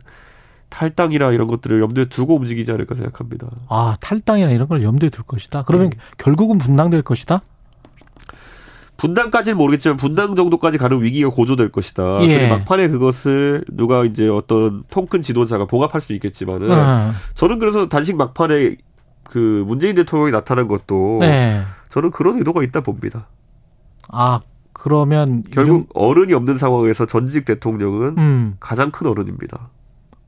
탈당이나 0.70 1.30
이런 1.32 1.46
것들을 1.46 1.80
염두에 1.80 2.06
두고 2.06 2.36
움직이지 2.36 2.72
않을까 2.72 2.94
생각합니다. 2.94 3.48
아, 3.68 3.96
탈당이나 4.00 4.50
이런 4.50 4.66
걸 4.66 4.82
염두에 4.82 5.10
둘 5.10 5.24
것이다. 5.24 5.64
그러면 5.64 5.90
네. 5.90 5.98
결국은 6.16 6.58
분당될 6.58 7.02
것이다? 7.02 7.42
분당까지는 8.96 9.56
모르겠지만 9.58 9.96
분당 9.96 10.34
정도까지 10.34 10.78
가는 10.78 11.02
위기가 11.02 11.28
고조될 11.28 11.70
것이다. 11.72 12.22
예. 12.26 12.48
막판에 12.48 12.88
그것을 12.88 13.64
누가 13.72 14.04
이제 14.04 14.28
어떤 14.28 14.84
통큰 14.90 15.20
지도자가 15.22 15.66
봉합할 15.66 16.00
수 16.00 16.12
있겠지만은 16.12 16.70
어. 16.70 17.10
저는 17.34 17.58
그래서 17.58 17.88
단식 17.88 18.16
막판에 18.16 18.76
그 19.24 19.64
문재인 19.66 19.94
대통령이 19.96 20.30
나타난 20.30 20.68
것도 20.68 21.18
네. 21.20 21.62
저는 21.90 22.10
그런 22.12 22.38
의도가 22.38 22.62
있다 22.62 22.82
봅니다. 22.82 23.26
아 24.08 24.40
그러면 24.72 25.42
결국 25.50 25.88
어른이 25.94 26.32
없는 26.34 26.58
상황에서 26.58 27.06
전직 27.06 27.44
대통령은 27.44 28.00
이름- 28.00 28.18
음 28.18 28.56
가장 28.60 28.90
큰 28.90 29.06
어른입니다. 29.06 29.70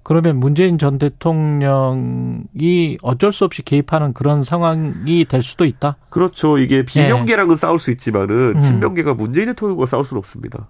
그러면 0.09 0.39
문재인 0.39 0.79
전 0.79 0.99
대통령이 0.99 2.97
어쩔 3.03 3.33
수 3.33 3.45
없이 3.45 3.63
개입하는 3.63 4.13
그런 4.13 4.45
상황이 4.45 5.25
될 5.25 5.43
수도 5.43 5.65
있다. 5.65 5.97
그렇죠. 6.11 6.59
이게 6.59 6.85
비명계랑은 6.85 7.57
싸울 7.57 7.81
수 7.81 7.91
있지만은 7.91 8.55
음. 8.55 8.61
친명계가 8.61 9.15
문재인 9.15 9.49
대통령과 9.49 9.85
싸울 9.87 10.05
수는 10.05 10.21
없습니다. 10.21 10.69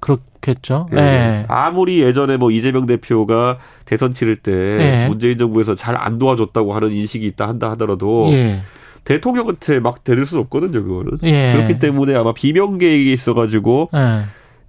그렇겠죠. 0.00 0.88
예. 0.90 0.96
네. 0.96 1.44
아무리 1.46 2.00
예전에 2.00 2.36
뭐 2.36 2.50
이재명 2.50 2.86
대표가 2.86 3.58
대선 3.84 4.10
치를 4.10 4.34
때 4.34 4.52
예. 4.52 5.06
문재인 5.08 5.38
정부에서 5.38 5.76
잘 5.76 5.94
안 5.96 6.18
도와줬다고 6.18 6.74
하는 6.74 6.90
인식이 6.90 7.24
있다 7.28 7.46
한다 7.46 7.70
하더라도 7.70 8.26
예. 8.32 8.62
대통령한테 9.04 9.78
막 9.78 10.02
대들 10.02 10.26
수는 10.26 10.42
없거든요, 10.42 10.82
그거는. 10.82 11.18
예. 11.22 11.52
그렇기 11.54 11.78
때문에 11.78 12.16
아마 12.16 12.34
비명계에 12.34 13.12
있어가지고 13.12 13.90
예. 13.94 14.24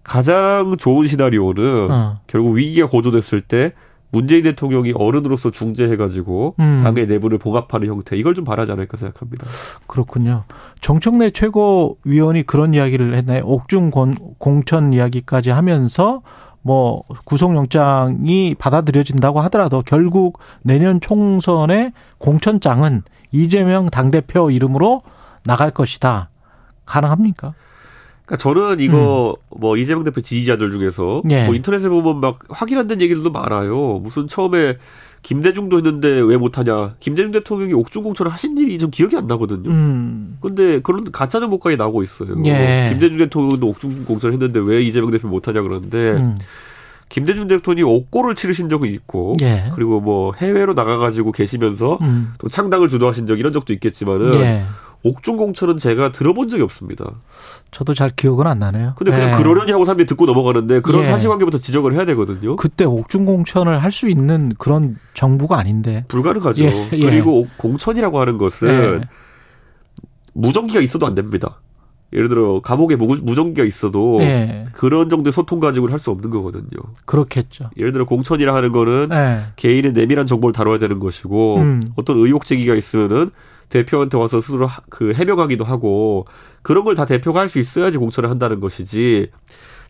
가장 0.10 0.76
좋은 0.78 1.06
시나리오는 1.06 1.92
어. 1.92 2.20
결국 2.26 2.54
위기가 2.54 2.88
고조됐을 2.88 3.42
때 3.42 3.74
문재인 4.12 4.42
대통령이 4.42 4.92
어른으로서 4.96 5.52
중재해가지고 5.52 6.56
음. 6.60 6.82
당의 6.84 7.06
내부를 7.06 7.38
봉합하는 7.38 7.88
형태 7.88 8.18
이걸 8.18 8.34
좀 8.34 8.44
바라지 8.44 8.72
않을까 8.72 8.98
생각합니다. 8.98 9.46
그렇군요. 9.86 10.46
정청래 10.82 11.30
최고위원이 11.30 12.42
그런 12.48 12.74
이야기를 12.74 13.14
했나요? 13.14 13.44
옥중 13.46 13.92
공- 13.92 14.16
공천 14.40 14.94
이야기까지 14.94 15.52
하면서 15.52 16.24
뭐 16.64 17.04
구속영장이 17.26 18.56
받아들여진다고 18.58 19.42
하더라도 19.42 19.84
결국 19.86 20.40
내년 20.64 21.00
총선의 21.00 21.94
공천장은 22.18 23.04
이재명 23.32 23.86
당대표 23.86 24.50
이름으로 24.50 25.04
나갈 25.46 25.70
것이다. 25.70 26.30
가능합니까? 26.88 27.54
그러니까 28.30 28.38
저는 28.38 28.80
이거 28.80 29.36
뭐 29.50 29.76
이재명 29.76 30.04
대표 30.04 30.22
지지자들 30.22 30.72
중에서 30.72 31.24
음. 31.26 31.32
예. 31.32 31.46
뭐 31.46 31.56
인터넷에 31.56 31.90
보면 31.90 32.22
막 32.22 32.40
확인 32.50 32.78
안된 32.78 33.02
얘기들도 33.02 33.32
많아요. 33.32 34.00
무슨 34.04 34.28
처음에 34.28 34.78
김대중도 35.24 35.78
했는데 35.78 36.08
왜 36.22 36.38
못하냐. 36.38 36.96
김대중 37.00 37.32
대통령이 37.32 37.74
옥중 37.74 38.04
공천을 38.04 38.32
하신 38.32 38.58
일이 38.60 38.78
좀 38.78 38.92
기억이 38.92 39.18
안 39.18 39.26
나거든요. 39.26 39.70
음. 39.70 40.38
근데 40.42 40.80
그런 40.82 41.12
가짜 41.12 41.40
정보까지 41.40 41.76
나오고 41.76 42.04
있어요. 42.04 42.36
예. 42.46 42.90
김대중 42.92 43.18
대통령도 43.18 43.68
옥중 43.68 44.06
공천을 44.06 44.34
했는데 44.34 44.60
왜 44.60 44.84
이재명 44.84 45.10
대표 45.10 45.28
못하냐 45.28 45.64
그러는데 45.64 45.98
음. 46.12 46.38
김대중 47.10 47.48
대통령이 47.48 47.92
옥고를 47.92 48.36
치르신 48.36 48.70
적은 48.70 48.90
있고 48.92 49.36
예. 49.42 49.72
그리고 49.74 50.00
뭐 50.00 50.34
해외로 50.38 50.76
나가가지고 50.76 51.32
계시면서 51.32 51.98
음. 52.02 52.34
또 52.38 52.48
창당을 52.48 52.88
주도하신 52.90 53.26
적 53.26 53.40
이런 53.40 53.52
적도 53.52 53.74
있겠지만은 53.74 54.40
예. 54.42 54.66
옥중 55.04 55.38
공천은 55.38 55.78
제가 55.78 56.12
들어본 56.12 56.50
적이 56.50 56.64
없습니다. 56.64 57.06
저도 57.72 57.94
잘 57.94 58.10
기억은 58.10 58.46
안 58.48 58.60
나네요. 58.60 58.94
근데 58.98 59.12
그냥 59.12 59.32
예. 59.34 59.38
그러려니 59.42 59.72
하고 59.72 59.86
사람들이 59.86 60.06
듣고 60.06 60.26
넘어가는데 60.26 60.82
그런 60.82 61.04
예. 61.04 61.06
사실관계부터 61.06 61.58
지적을 61.58 61.94
해야 61.94 62.04
되거든요. 62.06 62.56
그때 62.58 62.84
옥중 62.84 63.24
공천을 63.26 63.82
할 63.82 63.92
수 63.92 64.10
있는 64.10 64.54
그런 64.58 64.98
정부가 65.14 65.58
아닌데. 65.58 66.04
불가능하죠. 66.10 66.64
예, 66.64 66.90
예. 66.94 67.00
그리고 67.00 67.40
옥- 67.42 67.58
공천이라고 67.58 68.20
하는 68.20 68.38
것은 68.38 68.68
예. 69.02 69.08
무전기가 70.34 70.80
있어도 70.82 71.06
안 71.08 71.16
됩니다. 71.16 71.60
예를 72.12 72.28
들어 72.28 72.60
감옥에 72.62 72.96
무, 72.96 73.16
무전기가 73.22 73.66
있어도 73.66 74.18
예. 74.22 74.66
그런 74.74 75.10
정도의 75.10 75.32
소통 75.32 75.60
가지고는 75.60 75.92
할 75.94 76.00
수 76.00 76.10
없는 76.12 76.30
거거든요. 76.32 76.68
그렇겠죠. 77.06 77.70
예를 77.78 77.92
들어 77.92 78.06
공천이라 78.06 78.54
하는 78.56 78.72
거는 78.72 79.10
예. 79.12 79.40
개인의 79.56 79.94
내밀한 79.94 80.26
정보를 80.28 80.52
다뤄야 80.54 80.78
되는 80.80 81.00
것이고 81.00 81.58
음. 81.58 81.82
어떤 81.96 82.18
의혹 82.18 82.46
제기가 82.46 82.74
있으면은 82.76 83.32
대표한테 83.70 84.18
와서 84.18 84.42
스스로 84.42 84.68
하- 84.68 84.82
그 84.90 85.14
해명하기도 85.14 85.64
하고 85.64 86.26
그런 86.62 86.84
걸 86.84 86.96
다 86.96 87.06
대표가 87.06 87.40
할 87.42 87.50
수 87.50 87.60
있어야지 87.60 87.98
공천을 87.98 88.30
한다는 88.30 88.60
것이지 88.60 89.32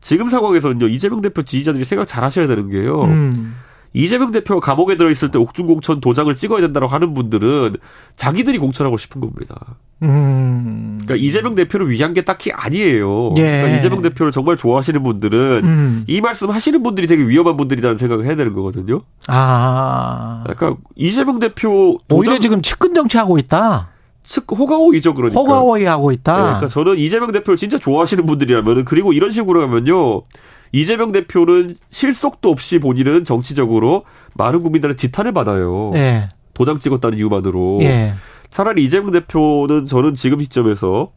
지금 0.01 0.27
상황에서는요 0.29 0.87
이재명 0.87 1.21
대표 1.21 1.41
지지자들이 1.43 1.83
생각 1.85 2.05
잘 2.07 2.23
하셔야 2.23 2.47
되는 2.47 2.69
게요 2.69 3.03
음. 3.03 3.55
이재명 3.93 4.31
대표가 4.31 4.59
감옥에 4.59 4.97
들어있을 4.97 5.31
때 5.31 5.39
옥중 5.39 5.67
공천 5.67 5.99
도장을 5.99 6.33
찍어야 6.35 6.61
된다고 6.61 6.87
하는 6.87 7.13
분들은 7.13 7.77
자기들이 8.15 8.57
공천하고 8.59 8.97
싶은 8.97 9.21
겁니다. 9.21 9.55
음. 10.03 10.99
그러니까 11.01 11.15
이재명 11.15 11.55
대표를 11.55 11.89
위한 11.89 12.13
게 12.13 12.23
딱히 12.23 12.51
아니에요. 12.51 13.33
예. 13.37 13.41
그러니까 13.41 13.77
이재명 13.77 14.01
대표를 14.01 14.31
정말 14.31 14.57
좋아하시는 14.57 15.01
분들은 15.01 15.61
음. 15.63 16.03
이 16.07 16.21
말씀 16.21 16.49
하시는 16.49 16.81
분들이 16.83 17.07
되게 17.07 17.23
위험한 17.23 17.57
분들이라는 17.57 17.97
생각을 17.97 18.25
해야 18.25 18.35
되는 18.35 18.53
거거든요. 18.53 19.01
아. 19.27 20.43
그러니까 20.43 20.81
이재명 20.95 21.39
대표 21.39 21.97
오히려 22.09 22.33
도장 22.33 22.41
지금 22.41 22.61
측근 22.61 22.93
정치하고 22.93 23.37
있다. 23.39 23.89
측 24.23 24.45
호가호이죠 24.51 25.15
그러니까. 25.15 25.41
허가호이 25.41 25.85
하고 25.85 26.09
네, 26.09 26.15
있다. 26.15 26.33
그러니까 26.35 26.67
저는 26.67 26.99
이재명 26.99 27.31
대표를 27.31 27.57
진짜 27.57 27.79
좋아하시는 27.79 28.25
분들이라면은 28.27 28.85
그리고 28.85 29.11
이런 29.11 29.31
식으로 29.31 29.63
하면요. 29.63 30.21
이재명 30.71 31.11
대표는 31.11 31.75
실속도 31.89 32.49
없이 32.49 32.79
본인은 32.79 33.25
정치적으로 33.25 34.03
많은 34.35 34.61
국민들의 34.63 34.97
지탄을 34.97 35.33
받아요. 35.33 35.91
예. 35.95 36.29
도장 36.53 36.79
찍었다는 36.79 37.17
이유만으로. 37.17 37.79
예. 37.81 38.13
차라리 38.49 38.83
이재명 38.83 39.11
대표는 39.11 39.85
저는 39.87 40.13
지금 40.15 40.39
시점에서 40.39 41.11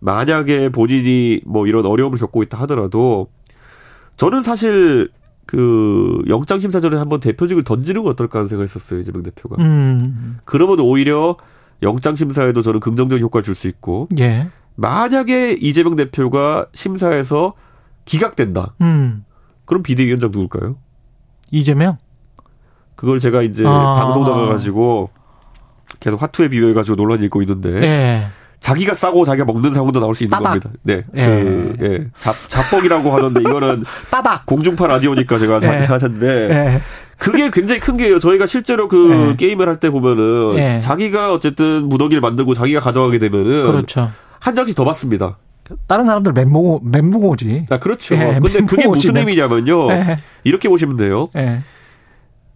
만약에 0.00 0.68
본인이 0.70 1.40
뭐 1.46 1.66
이런 1.66 1.86
어려움을 1.86 2.18
겪고 2.18 2.42
있다 2.42 2.58
하더라도 2.62 3.28
저는 4.16 4.42
사실 4.42 5.08
그 5.46 6.22
영장 6.28 6.58
심사 6.60 6.80
전에 6.80 6.96
한번 6.96 7.20
대표직을 7.20 7.64
던지는 7.64 8.02
건 8.02 8.12
어떨까 8.12 8.38
하는 8.38 8.48
생각했었어요 8.48 9.00
이재명 9.00 9.22
대표가. 9.22 9.56
음. 9.62 10.38
그러면 10.44 10.80
오히려 10.80 11.36
영장 11.82 12.14
심사에도 12.16 12.62
저는 12.62 12.80
긍정적인 12.80 13.22
효과를 13.22 13.42
줄 13.44 13.54
수 13.54 13.68
있고 13.68 14.08
예. 14.18 14.48
만약에 14.76 15.52
이재명 15.52 15.96
대표가 15.96 16.66
심사에서 16.74 17.54
기각된다. 18.04 18.74
음. 18.80 19.24
그럼 19.64 19.82
비대위원장 19.82 20.30
누굴까요? 20.30 20.76
이재명? 21.50 21.96
그걸 22.96 23.18
제가 23.18 23.42
이제 23.42 23.64
아. 23.66 23.96
방송 23.98 24.24
나가가지고 24.24 25.10
계속 26.00 26.20
화투에 26.22 26.48
비유해가지고 26.48 26.96
논란 26.96 27.22
읽고 27.22 27.42
있는데 27.42 27.70
예. 27.82 28.26
자기가 28.60 28.94
싸고 28.94 29.24
자기가 29.24 29.44
먹는 29.44 29.72
상황도 29.74 30.00
나올 30.00 30.14
수 30.14 30.24
있는 30.24 30.36
따닥. 30.38 30.62
겁니다. 30.62 30.70
네. 30.82 31.04
예. 31.14 31.26
그, 31.42 31.74
예. 31.82 32.06
잡, 32.16 32.34
잡뻑이라고 32.48 33.10
하던데 33.12 33.40
이거는 33.40 33.84
따닥. 34.10 34.46
공중파 34.46 34.86
라디오니까 34.86 35.38
제가 35.38 35.60
예. 35.62 35.66
하는데 35.84 36.26
예. 36.50 36.80
그게 37.18 37.50
굉장히 37.50 37.80
큰 37.80 37.96
게요. 37.96 38.18
저희가 38.18 38.46
실제로 38.46 38.88
그 38.88 39.30
예. 39.32 39.36
게임을 39.36 39.68
할 39.68 39.76
때 39.76 39.90
보면은 39.90 40.54
예. 40.58 40.78
자기가 40.80 41.32
어쨌든 41.34 41.88
무더기를 41.88 42.20
만들고 42.20 42.54
자기가 42.54 42.80
가져가게 42.80 43.18
되면은 43.18 43.64
그렇죠. 43.64 44.10
한 44.40 44.54
장씩 44.54 44.76
더 44.76 44.84
받습니다. 44.84 45.36
다른 45.86 46.04
사람들 46.04 46.32
멘붕, 46.32 46.80
멘붕오지. 46.82 47.66
아, 47.70 47.78
그렇죠. 47.78 48.14
예, 48.14 48.38
근데 48.40 48.60
그게 48.60 48.86
무슨. 48.86 49.16
의미냐면요. 49.16 49.90
예. 49.90 50.16
이렇게 50.44 50.68
보시면 50.68 50.96
돼요. 50.96 51.28
예. 51.36 51.60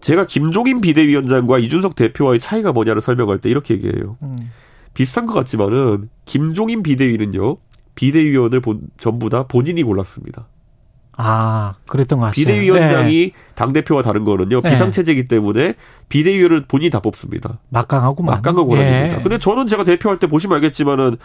제가 0.00 0.27
김종인 0.27 0.81
비대위원장과 0.81 1.59
이준석 1.59 1.97
대표와의 1.97 2.38
차이가 2.38 2.73
뭐냐를 2.73 3.00
설명할 3.00 3.38
때 3.38 3.50
이렇게 3.50 3.75
얘기해요. 3.75 4.17
음. 4.23 4.37
비슷한 4.95 5.27
것 5.27 5.35
같지만은 5.35 6.09
김종인 6.25 6.83
비대위는요. 6.83 7.57
비대위원을 7.95 8.61
본, 8.61 8.81
전부 8.99 9.29
다 9.29 9.47
본인이 9.49 9.83
골랐습니다. 9.83 10.47
아, 11.17 11.75
그랬던 11.88 12.21
것 12.21 12.27
같아요. 12.27 12.35
비대위원장이 12.35 13.23
예. 13.23 13.33
당대표가 13.57 14.03
다른 14.03 14.25
거는요. 14.25 14.61
네. 14.61 14.71
비상체제이기 14.71 15.27
때문에 15.27 15.75
비대위원을 16.09 16.67
본인이 16.67 16.91
다 16.91 17.00
뽑습니다. 17.00 17.59
막강한 17.71 18.15
권한입니다. 18.15 19.19
예. 19.19 19.23
근데 19.23 19.38
저는 19.38 19.67
제가 19.67 19.83
대표할 19.83 20.19
때 20.19 20.29
보시면 20.29 20.57
알겠지만은 20.57 21.17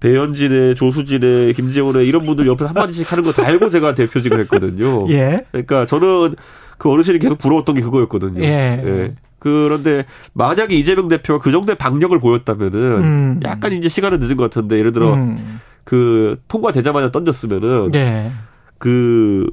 배현진의 0.00 0.74
조수진의 0.74 1.52
김재원의 1.54 2.06
이런 2.08 2.24
분들 2.26 2.46
옆에서 2.46 2.68
한마디씩 2.68 3.10
하는 3.12 3.22
거 3.24 3.32
다 3.32 3.46
알고 3.46 3.70
제가 3.70 3.94
대표직을 3.94 4.40
했거든요. 4.40 5.06
예. 5.10 5.44
그러니까 5.52 5.86
저는 5.86 6.34
그 6.78 6.90
어르신이 6.90 7.18
계속 7.18 7.38
부러웠던 7.38 7.74
게 7.74 7.80
그거였거든요. 7.82 8.42
예. 8.42 9.14
그런데 9.38 10.04
만약에 10.34 10.74
이재명 10.76 11.08
대표가 11.08 11.38
그 11.42 11.50
정도의 11.50 11.76
박력을 11.76 12.18
보였다면은 12.18 12.80
음. 13.04 13.40
약간 13.44 13.72
이제 13.72 13.88
시간은 13.88 14.18
늦은 14.18 14.36
것 14.36 14.44
같은데 14.44 14.78
예를 14.78 14.92
들어 14.92 15.14
음. 15.14 15.60
그 15.84 16.38
통과되자마자 16.48 17.10
던졌으면은 17.10 17.94
예. 17.94 18.32
그, 18.78 19.46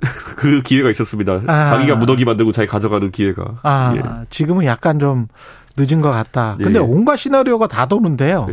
그 0.36 0.62
기회가 0.62 0.90
있었습니다. 0.90 1.42
아. 1.46 1.66
자기가 1.66 1.96
무더기 1.96 2.24
만들고 2.24 2.52
자기 2.52 2.68
가져가는 2.68 3.10
기회가. 3.10 3.58
아, 3.62 3.94
예. 3.96 4.02
지금은 4.30 4.64
약간 4.64 4.98
좀 4.98 5.28
늦은 5.76 6.00
것 6.00 6.10
같다. 6.10 6.56
근데 6.58 6.78
예. 6.78 6.82
온갖 6.82 7.16
시나리오가 7.16 7.68
다 7.68 7.86
도는데요. 7.86 8.48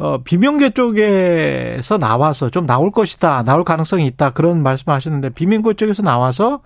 예. 0.00 0.04
어, 0.04 0.18
비명계 0.24 0.70
쪽에서 0.70 1.98
나와서 1.98 2.50
좀 2.50 2.66
나올 2.66 2.90
것이다, 2.90 3.42
나올 3.44 3.64
가능성이 3.64 4.06
있다 4.06 4.30
그런 4.30 4.62
말씀하셨는데 4.62 5.30
비명계 5.30 5.74
쪽에서 5.74 6.02
나와서 6.02 6.60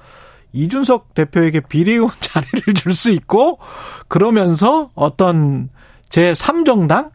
이준석 0.52 1.14
대표에게 1.14 1.60
비례의원 1.60 2.10
자리를 2.20 2.74
줄 2.74 2.94
수 2.94 3.10
있고 3.10 3.58
그러면서 4.08 4.90
어떤 4.94 5.68
제 6.08 6.32
3정당 6.32 7.10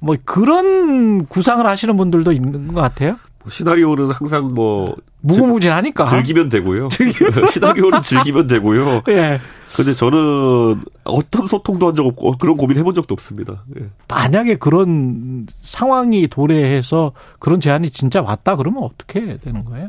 뭐 0.00 0.16
그런 0.24 1.26
구상을 1.26 1.64
하시는 1.66 1.96
분들도 1.96 2.32
있는 2.32 2.68
것 2.72 2.80
같아요. 2.80 3.16
시나리오는 3.46 4.10
항상 4.10 4.54
뭐 4.54 4.96
무궁무진하니까 5.20 6.06
즐기면 6.06 6.48
되고요. 6.48 6.88
시나리오는 7.52 8.00
즐기면 8.00 8.46
되고요. 8.46 9.02
예. 9.08 9.38
근데 9.76 9.94
저는 9.94 10.82
어떤 11.04 11.46
소통도 11.46 11.88
한 11.88 11.94
적 11.94 12.06
없고 12.06 12.38
그런 12.38 12.56
고민 12.56 12.76
해본 12.76 12.94
적도 12.94 13.12
없습니다. 13.14 13.64
예. 13.78 13.86
만약에 14.08 14.56
그런 14.56 15.46
상황이 15.60 16.26
도래해서 16.28 17.12
그런 17.38 17.60
제안이 17.60 17.90
진짜 17.90 18.20
왔다 18.22 18.56
그러면 18.56 18.82
어떻게 18.84 19.36
되는 19.38 19.64
거예요? 19.64 19.88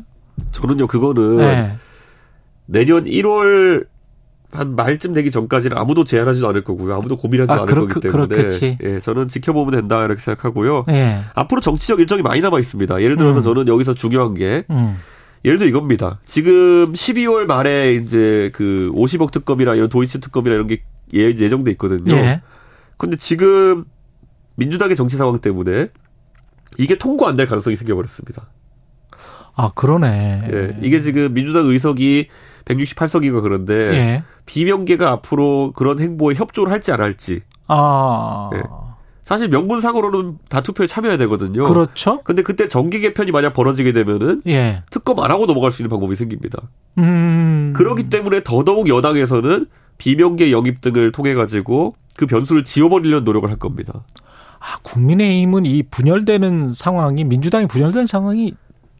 저는요 0.52 0.86
그거는 0.86 1.36
네. 1.38 1.76
내년 2.66 3.04
1월 3.04 3.86
한 4.52 4.74
말쯤 4.76 5.12
되기 5.14 5.30
전까지는 5.30 5.76
아무도 5.76 6.04
제안하지도 6.04 6.48
않을 6.48 6.64
거고요. 6.64 6.94
아무도 6.94 7.16
고민하지 7.16 7.52
아, 7.52 7.54
않을 7.56 7.66
그렇- 7.66 7.88
거기 7.88 8.00
때문에 8.00 8.26
그렇겠지. 8.28 8.78
예, 8.82 9.00
저는 9.00 9.28
지켜보면 9.28 9.72
된다 9.72 10.04
이렇게 10.04 10.20
생각하고요. 10.20 10.84
예. 10.88 11.18
앞으로 11.34 11.60
정치적 11.60 12.00
일정이 12.00 12.22
많이 12.22 12.40
남아 12.40 12.58
있습니다. 12.60 13.02
예를 13.02 13.16
들어서 13.16 13.40
음. 13.40 13.42
저는 13.44 13.68
여기서 13.68 13.94
중요한 13.94 14.34
게 14.34 14.64
음. 14.70 14.96
예를 15.44 15.58
들어 15.58 15.68
이겁니다. 15.68 16.18
지금 16.24 16.92
12월 16.92 17.46
말에 17.46 17.94
이제 17.94 18.50
그 18.54 18.90
50억 18.94 19.30
특검이나 19.30 19.74
이런 19.74 19.88
도이치 19.88 20.20
특검이나 20.20 20.54
이런 20.54 20.66
게 20.66 20.82
예, 21.14 21.20
예정돼 21.26 21.70
있거든요. 21.72 22.14
예. 22.14 22.42
근데 22.96 23.16
지금 23.16 23.84
민주당의 24.56 24.96
정치 24.96 25.16
상황 25.16 25.38
때문에 25.40 25.88
이게 26.78 26.96
통과 26.98 27.28
안 27.28 27.36
될 27.36 27.46
가능성이 27.46 27.76
생겨버렸습니다. 27.76 28.48
아, 29.54 29.70
그러네. 29.74 30.48
예, 30.52 30.78
이게 30.82 31.00
지금 31.00 31.32
민주당 31.32 31.66
의석이 31.66 32.28
168석이고 32.64 33.42
그런데 33.42 33.74
예. 33.94 34.22
비명계가 34.46 35.10
앞으로 35.10 35.72
그런 35.74 36.00
행보에 36.00 36.34
협조를 36.34 36.72
할지 36.72 36.92
안 36.92 37.00
할지 37.00 37.40
아. 37.68 38.50
예. 38.54 38.62
사실 39.26 39.48
명분상으로는 39.48 40.38
다 40.48 40.60
투표에 40.60 40.86
참여해야 40.86 41.18
되거든요. 41.18 41.64
그렇죠? 41.64 42.20
근데 42.22 42.42
그때 42.42 42.68
정기 42.68 43.00
개편이 43.00 43.32
만약 43.32 43.54
벌어지게 43.54 43.92
되면은 43.92 44.42
예. 44.46 44.84
특검 44.88 45.18
안 45.18 45.32
하고 45.32 45.46
넘어갈 45.46 45.72
수 45.72 45.82
있는 45.82 45.90
방법이 45.90 46.14
생깁니다. 46.14 46.62
음. 46.98 47.72
그렇기 47.76 48.08
때문에 48.08 48.44
더더욱 48.44 48.88
여당에서는 48.88 49.66
비명계 49.98 50.52
영입 50.52 50.80
등을 50.80 51.10
통해 51.10 51.34
가지고 51.34 51.96
그 52.16 52.26
변수를 52.26 52.62
지워버리려는 52.62 53.24
노력을 53.24 53.50
할 53.50 53.58
겁니다. 53.58 54.04
아, 54.60 54.78
국민의힘은 54.84 55.66
이 55.66 55.82
분열되는 55.82 56.72
상황이 56.72 57.24
민주당이 57.24 57.66
분열된 57.66 58.06
상황이 58.06 58.54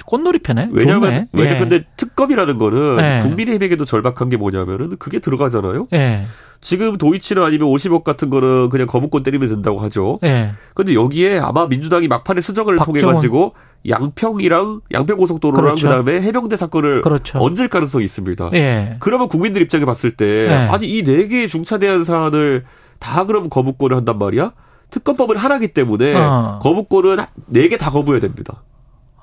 꽃놀이패네. 0.04 0.68
왜냐면 0.72 1.00
좋네. 1.02 1.28
왜냐 1.32 1.54
예. 1.54 1.58
근데 1.58 1.84
특검이라는 1.96 2.58
거는 2.58 2.96
네. 2.96 3.20
국민의힘에게도 3.22 3.84
절박한 3.84 4.28
게 4.28 4.36
뭐냐면은 4.36 4.96
그게 4.98 5.18
들어가잖아요. 5.18 5.88
예. 5.94 6.26
지금 6.60 6.96
도이치나 6.98 7.44
아니면 7.44 7.68
50억 7.68 8.02
같은 8.04 8.30
거는 8.30 8.68
그냥 8.70 8.86
거부권 8.86 9.22
때리면 9.22 9.48
된다고 9.48 9.78
하죠. 9.80 10.18
예. 10.24 10.52
근데 10.74 10.94
여기에 10.94 11.38
아마 11.38 11.66
민주당이 11.66 12.08
막판에 12.08 12.40
수정을 12.40 12.76
통해 12.76 12.98
박정원. 13.00 13.16
가지고 13.16 13.54
양평이랑 13.88 14.80
양평 14.92 15.16
고속도로랑 15.16 15.64
그렇죠. 15.64 15.86
그 15.88 15.92
다음에 15.92 16.20
해병대 16.22 16.56
사건을 16.56 17.02
그렇죠. 17.02 17.38
얹을 17.38 17.68
가능성이 17.68 18.04
있습니다. 18.04 18.50
예. 18.54 18.96
그러면 19.00 19.28
국민들 19.28 19.62
입장에 19.62 19.84
봤을 19.84 20.12
때 20.16 20.24
네. 20.48 20.54
아니 20.54 20.88
이 20.88 21.02
네 21.04 21.28
개의 21.28 21.48
중차대한 21.48 22.04
사안을 22.04 22.64
다 22.98 23.24
그럼 23.26 23.48
거부권을 23.48 23.96
한단 23.96 24.18
말이야? 24.18 24.52
특검법은 24.90 25.36
하나기 25.36 25.68
때문에 25.68 26.14
어. 26.14 26.58
거부권은 26.62 27.18
네 27.46 27.68
개 27.68 27.76
다 27.76 27.90
거부해야 27.90 28.20
됩니다. 28.20 28.62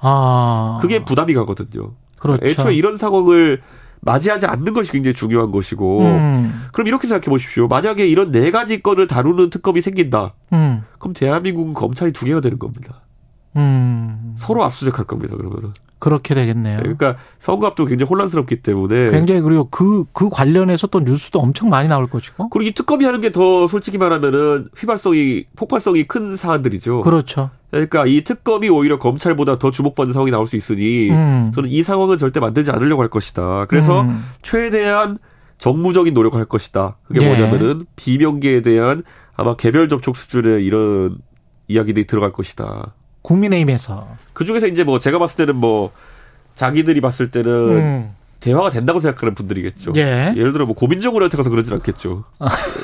아. 0.03 0.77
그게 0.81 1.03
부담이 1.03 1.33
가거든요. 1.33 1.93
그렇죠. 2.19 2.45
애초에 2.45 2.73
이런 2.75 2.97
상황을 2.97 3.61
맞이하지 4.01 4.45
않는 4.45 4.73
것이 4.73 4.91
굉장히 4.91 5.15
중요한 5.15 5.51
것이고 5.51 6.01
음. 6.01 6.65
그럼 6.73 6.87
이렇게 6.87 7.07
생각해 7.07 7.29
보십시오. 7.29 7.67
만약에 7.67 8.05
이런 8.05 8.31
네 8.31 8.51
가지 8.51 8.81
건을 8.83 9.07
다루는 9.07 9.49
특검이 9.49 9.81
생긴다. 9.81 10.33
음. 10.51 10.83
그럼 10.99 11.13
대한민국은 11.13 11.73
검찰이 11.73 12.11
두 12.11 12.25
개가 12.25 12.41
되는 12.41 12.59
겁니다. 12.59 13.01
음. 13.55 14.33
서로 14.37 14.63
압수수색할 14.63 15.05
겁니다. 15.05 15.35
그러면은. 15.37 15.73
그렇게 15.99 16.35
되겠네요. 16.35 16.79
그러니까 16.79 17.15
선거 17.39 17.65
앞도 17.67 17.85
굉장히 17.85 18.09
혼란스럽기 18.09 18.61
때문에 18.61 19.09
굉장히 19.11 19.39
그리고 19.39 19.69
그, 19.69 20.03
그 20.11 20.27
관련해서 20.29 20.87
또 20.87 20.99
뉴스도 20.99 21.39
엄청 21.39 21.69
많이 21.69 21.87
나올 21.87 22.07
것이고. 22.07 22.49
그리고 22.49 22.67
이 22.69 22.73
특검이 22.73 23.05
하는 23.05 23.21
게 23.21 23.31
더 23.31 23.67
솔직히 23.67 23.97
말하면은 23.97 24.67
휘발성이 24.77 25.45
폭발성이 25.55 26.03
큰 26.05 26.35
사안들이죠. 26.35 27.01
그렇죠. 27.01 27.51
그러니까 27.73 28.05
이 28.05 28.23
특검이 28.23 28.69
오히려 28.69 28.99
검찰보다 28.99 29.57
더 29.57 29.71
주목받는 29.71 30.13
상황이 30.13 30.31
나올 30.31 30.45
수 30.45 30.55
있으니 30.55 31.09
음. 31.09 31.51
저는 31.55 31.69
이 31.69 31.81
상황은 31.81 32.19
절대 32.19 32.39
만들지 32.39 32.71
않으려고 32.71 33.01
할 33.01 33.09
것이다. 33.09 33.65
그래서 33.65 34.01
음. 34.01 34.23
최대한 34.43 35.17
정무적인 35.57 36.13
노력을 36.13 36.37
할 36.37 36.45
것이다. 36.45 36.97
그게 37.07 37.25
예. 37.25 37.27
뭐냐면은 37.29 37.85
비명계에 37.95 38.61
대한 38.61 39.03
아마 39.35 39.55
개별 39.55 39.89
접촉 39.89 40.15
수준의 40.15 40.63
이런 40.63 41.17
이야기들이 41.67 42.05
들어갈 42.05 42.31
것이다. 42.31 42.93
국민의힘에서. 43.23 44.07
그 44.33 44.45
중에서 44.45 44.67
이제 44.67 44.83
뭐 44.83 44.99
제가 44.99 45.17
봤을 45.17 45.37
때는 45.37 45.55
뭐 45.55 45.91
자기들이 46.55 47.01
봤을 47.01 47.31
때는 47.31 47.51
음. 47.51 48.15
대화가 48.43 48.69
된다고 48.69 48.99
생각하는 48.99 49.35
분들이겠죠. 49.35 49.93
예. 49.95 50.33
예를 50.35 50.51
들어 50.51 50.65
뭐 50.65 50.75
고민정원한테 50.75 51.37
가서 51.37 51.49
그러진 51.49 51.73
않겠죠. 51.73 52.23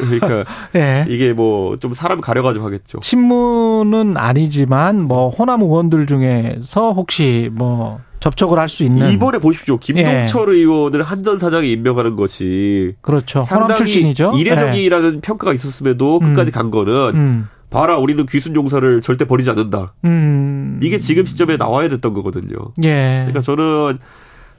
그러니까 0.10 0.46
예. 0.76 1.06
이게 1.10 1.34
뭐 1.34 1.76
좀 1.80 1.94
사람 1.94 2.22
가려가지고 2.22 2.66
하겠죠. 2.66 3.00
친문은 3.02 4.18
아니지만 4.18 5.02
뭐 5.04 5.30
호남 5.30 5.62
의원들 5.62 6.08
중에서 6.08 6.92
혹시 6.94 7.50
뭐 7.54 8.00
접촉을 8.20 8.58
할 8.60 8.68
수 8.70 8.84
있는 8.84 9.12
이번에 9.12 9.40
보십시오. 9.40 9.78
김동철 9.78 10.54
의원을 10.56 11.04
한전 11.04 11.40
사장에 11.40 11.68
임명하는 11.68 12.16
것이 12.16 12.96
그렇죠. 13.02 13.42
호남 13.42 13.76
출신이죠. 13.76 14.34
이례적이라는 14.38 15.22
평가가 15.22 15.54
있었음에도 15.54 16.20
끝까지 16.20 16.52
음. 16.52 16.54
간 16.54 16.72
거는 16.72 16.94
음. 17.16 17.48
봐라 17.70 17.98
우리는 17.98 18.26
귀순 18.26 18.56
용사를 18.56 19.02
절대 19.02 19.26
버리지 19.26 19.50
않는다. 19.52 19.94
음. 20.06 20.80
이게 20.84 21.00
지금 21.00 21.26
시점에 21.26 21.56
나와야 21.58 21.88
됐던 21.90 22.14
거거든요. 22.14 22.56
예. 22.84 23.26
그러니까 23.28 23.42
저는 23.42 24.00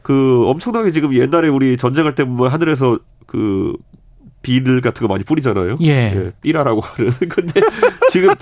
그 0.02 0.44
엄청나게 0.46 0.90
지금 0.90 1.14
옛날에 1.14 1.48
우리 1.48 1.76
전쟁할 1.76 2.14
때 2.14 2.24
보면 2.24 2.50
하늘에서 2.50 2.98
그 3.26 3.74
비늘 4.42 4.80
같은 4.80 5.06
거 5.06 5.12
많이 5.12 5.24
뿌리잖아요. 5.24 5.78
예. 5.82 6.30
삐라라고 6.40 6.80
하는. 6.80 7.12
근데 7.28 7.60
지금 8.10 8.34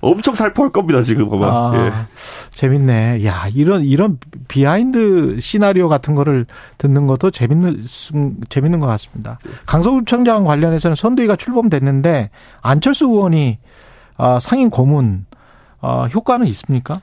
엄청 0.00 0.34
살포할 0.34 0.70
겁니다, 0.70 1.02
지금 1.02 1.28
아마. 1.32 1.46
아, 1.46 1.72
예. 1.74 1.92
재밌네. 2.50 3.24
야, 3.24 3.46
이런, 3.54 3.84
이런 3.84 4.18
behind 4.48 5.38
시나리오 5.40 5.88
같은 5.88 6.14
거를 6.14 6.46
듣는 6.76 7.06
것도 7.06 7.30
재밌는, 7.30 7.84
재밌는 8.50 8.80
것 8.80 8.86
같습니다. 8.86 9.38
강서구청장 9.64 10.44
관련해서는 10.44 10.94
선대위가 10.94 11.36
출범됐는데, 11.36 12.30
안철수 12.60 13.06
의원이, 13.06 13.58
아, 14.16 14.38
상임 14.40 14.68
고문, 14.68 15.24
아, 15.80 16.08
효과는 16.12 16.46
있습니까? 16.48 17.00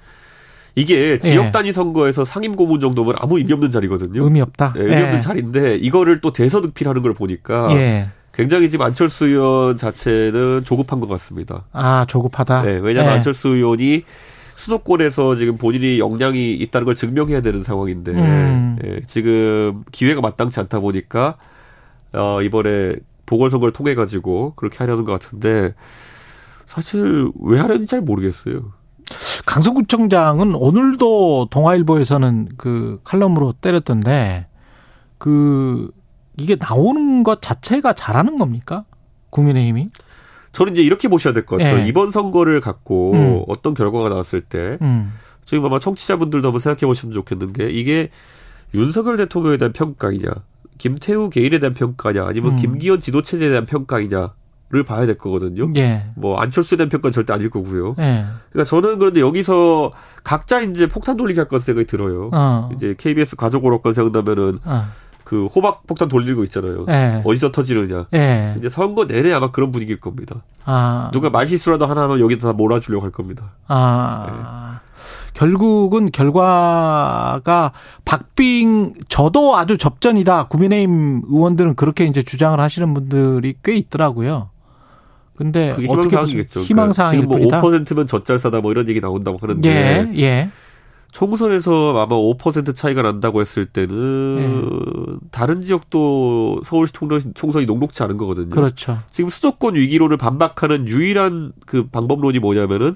이게 0.76 1.20
지역 1.20 1.48
예. 1.48 1.52
단위 1.52 1.74
선거에서 1.74 2.24
상임 2.26 2.56
고문 2.56 2.80
정도면 2.80 3.16
아무 3.20 3.38
의미 3.38 3.52
없는 3.54 3.72
자리거든요. 3.72 4.24
의미 4.24 4.42
없다. 4.42 4.74
예, 4.78 4.82
의미 4.82 5.02
없는 5.02 5.22
자리인데 5.22 5.76
이거를 5.76 6.22
또 6.22 6.32
대선 6.32 6.62
득필하는 6.62 7.02
걸 7.02 7.14
보니까 7.14 7.70
예. 7.76 8.10
굉장히 8.34 8.70
지금 8.70 8.86
안철수 8.86 9.26
의원 9.26 9.78
자체는 9.78 10.64
조급한 10.64 11.00
것 11.02 11.08
같습니다. 11.10 11.66
아, 11.74 12.06
조급하다. 12.08 12.62
네, 12.64 12.80
왜냐하면 12.82 13.14
예. 13.14 13.18
안철수 13.18 13.50
의원이 13.50 14.04
수도권에서 14.56 15.36
지금 15.36 15.58
본인이 15.58 16.00
역량이 16.00 16.54
있다는 16.54 16.86
걸 16.86 16.96
증명해야 16.96 17.42
되는 17.42 17.64
상황인데 17.64 18.12
음. 18.12 18.78
예, 18.86 19.02
지금 19.08 19.84
기회가 19.92 20.22
마땅치 20.22 20.60
않다 20.62 20.80
보니까 20.80 21.36
어, 22.14 22.42
이번에 22.42 22.96
보궐선거를 23.26 23.74
통해 23.74 23.96
가지고 23.96 24.54
그렇게 24.56 24.78
하려는 24.78 25.04
것 25.04 25.14
같은데 25.14 25.74
사실 26.68 27.30
왜 27.42 27.60
하려는지 27.60 27.92
잘 27.92 28.02
모르겠어요. 28.02 28.72
강서구청장은 29.52 30.56
오늘도 30.56 31.50
동아일보에서는 31.52 32.52
그 32.56 33.02
칼럼으로 33.04 33.52
때렸던데 33.52 34.48
그 35.18 35.92
이게 36.38 36.56
나오는 36.56 37.24
것 37.24 37.42
자체가 37.42 37.92
잘하는 37.92 38.38
겁니까? 38.38 38.86
국민의힘이? 39.30 39.90
저는 40.54 40.72
이제 40.72 40.82
이렇게 40.82 41.10
보셔야 41.10 41.34
될 41.34 41.46
것 41.46 41.58
같아요. 41.58 41.80
예. 41.80 41.86
이번 41.86 42.12
선거를 42.12 42.62
갖고 42.62 43.12
음. 43.12 43.44
어떤 43.50 43.74
결과가 43.74 44.08
나왔을 44.08 44.40
때 44.40 44.78
음. 44.82 45.12
지금 45.44 45.66
아마 45.66 45.80
청취자분들도 45.80 46.48
한번 46.48 46.60
생각해 46.60 46.88
보시면 46.88 47.14
좋겠는 47.14 47.52
게 47.52 47.70
이게 47.70 48.10
윤석열 48.74 49.18
대통령에 49.18 49.58
대한 49.58 49.74
평가이냐, 49.74 50.30
김태우 50.78 51.30
개인에 51.30 51.60
대한 51.60 51.74
평가냐, 51.74 52.26
아니면 52.26 52.54
음. 52.54 52.56
김기현 52.56 53.02
지도체제에 53.02 53.50
대한 53.50 53.66
평가이냐 53.66 54.32
를 54.72 54.84
봐야 54.84 55.06
될 55.06 55.18
거거든요. 55.18 55.70
예. 55.76 56.06
뭐 56.16 56.40
안철수에 56.40 56.78
대한 56.78 56.88
평가는 56.88 57.12
절대 57.12 57.34
아닐 57.34 57.50
거고요. 57.50 57.96
예. 58.00 58.24
그러니까 58.52 58.64
저는 58.70 59.00
그런데 59.00 59.20
여기서 59.20 59.92
각자 60.24 60.62
이제 60.62 60.88
폭탄 60.88 61.18
돌리기 61.18 61.38
할것 61.40 61.62
생각이 61.62 61.88
들어요. 61.88 62.30
어. 62.32 62.70
이제 62.74 62.96
KBS 62.98 63.36
가족 63.36 63.66
오락관 63.66 63.92
생각나면은 63.92 64.60
어. 64.64 64.86
그 65.26 65.48
호박 65.48 65.86
폭탄 65.88 66.08
돌리고 66.08 66.46
있잖아요. 66.46 66.86
예. 66.88 67.22
어디서 67.26 67.52
터지느냐. 67.52 68.08
예. 68.14 68.56
이제 68.58 68.70
선거 68.70 69.06
내내 69.06 69.34
아마 69.34 69.52
그런 69.52 69.74
분위기일 69.74 70.00
겁니다. 70.00 70.44
아. 70.64 71.10
누가 71.12 71.30
말실수라도 71.30 71.86
하나 71.86 72.04
하면 72.04 72.22
여기다 72.22 72.48
다 72.48 72.54
몰아주려고 72.54 73.04
할 73.04 73.12
겁니다. 73.12 73.52
아. 73.68 74.80
결국은 75.34 76.12
결과가 76.12 77.72
박빙 78.06 78.94
저도 79.08 79.56
아주 79.56 79.78
접전이다. 79.78 80.48
국민의힘 80.48 81.24
의원들은 81.30 81.76
그렇게 81.76 82.06
이제 82.06 82.22
주장을 82.22 82.60
하시는 82.60 82.94
분들이 82.94 83.56
꽤 83.64 83.76
있더라고요. 83.76 84.51
근데 85.36 85.74
그게 85.76 85.88
희망사항이겠죠. 85.88 86.60
희망사항일 86.62 87.28
그러니까 87.28 87.40
지금 87.40 87.50
뭐 87.62 87.62
뿐이다. 87.62 87.94
5%면 87.96 88.08
젖잘사다 88.08 88.62
뭐 88.62 88.72
이런 88.72 88.88
얘기 88.88 89.00
나온다고 89.02 89.38
하는데 89.42 89.68
예, 89.70 90.22
예. 90.22 90.50
총선에서 91.12 91.98
아마 91.98 92.16
5% 92.16 92.74
차이가 92.76 93.02
난다고 93.02 93.42
했을 93.42 93.66
때는 93.66 94.38
예. 94.40 95.18
다른 95.32 95.62
지역도 95.62 96.62
서울시 96.64 96.94
총선, 96.94 97.34
총선이 97.34 97.66
녹록치 97.66 98.02
않은 98.04 98.18
거거든요. 98.18 98.50
그렇죠. 98.50 99.00
지금 99.12 99.30
수도권 99.30 99.76
위기론을 99.76 100.18
반박하는 100.18 100.88
유일한 100.88 101.52
그 101.66 101.88
방법론이 101.88 102.40
뭐냐면은 102.40 102.96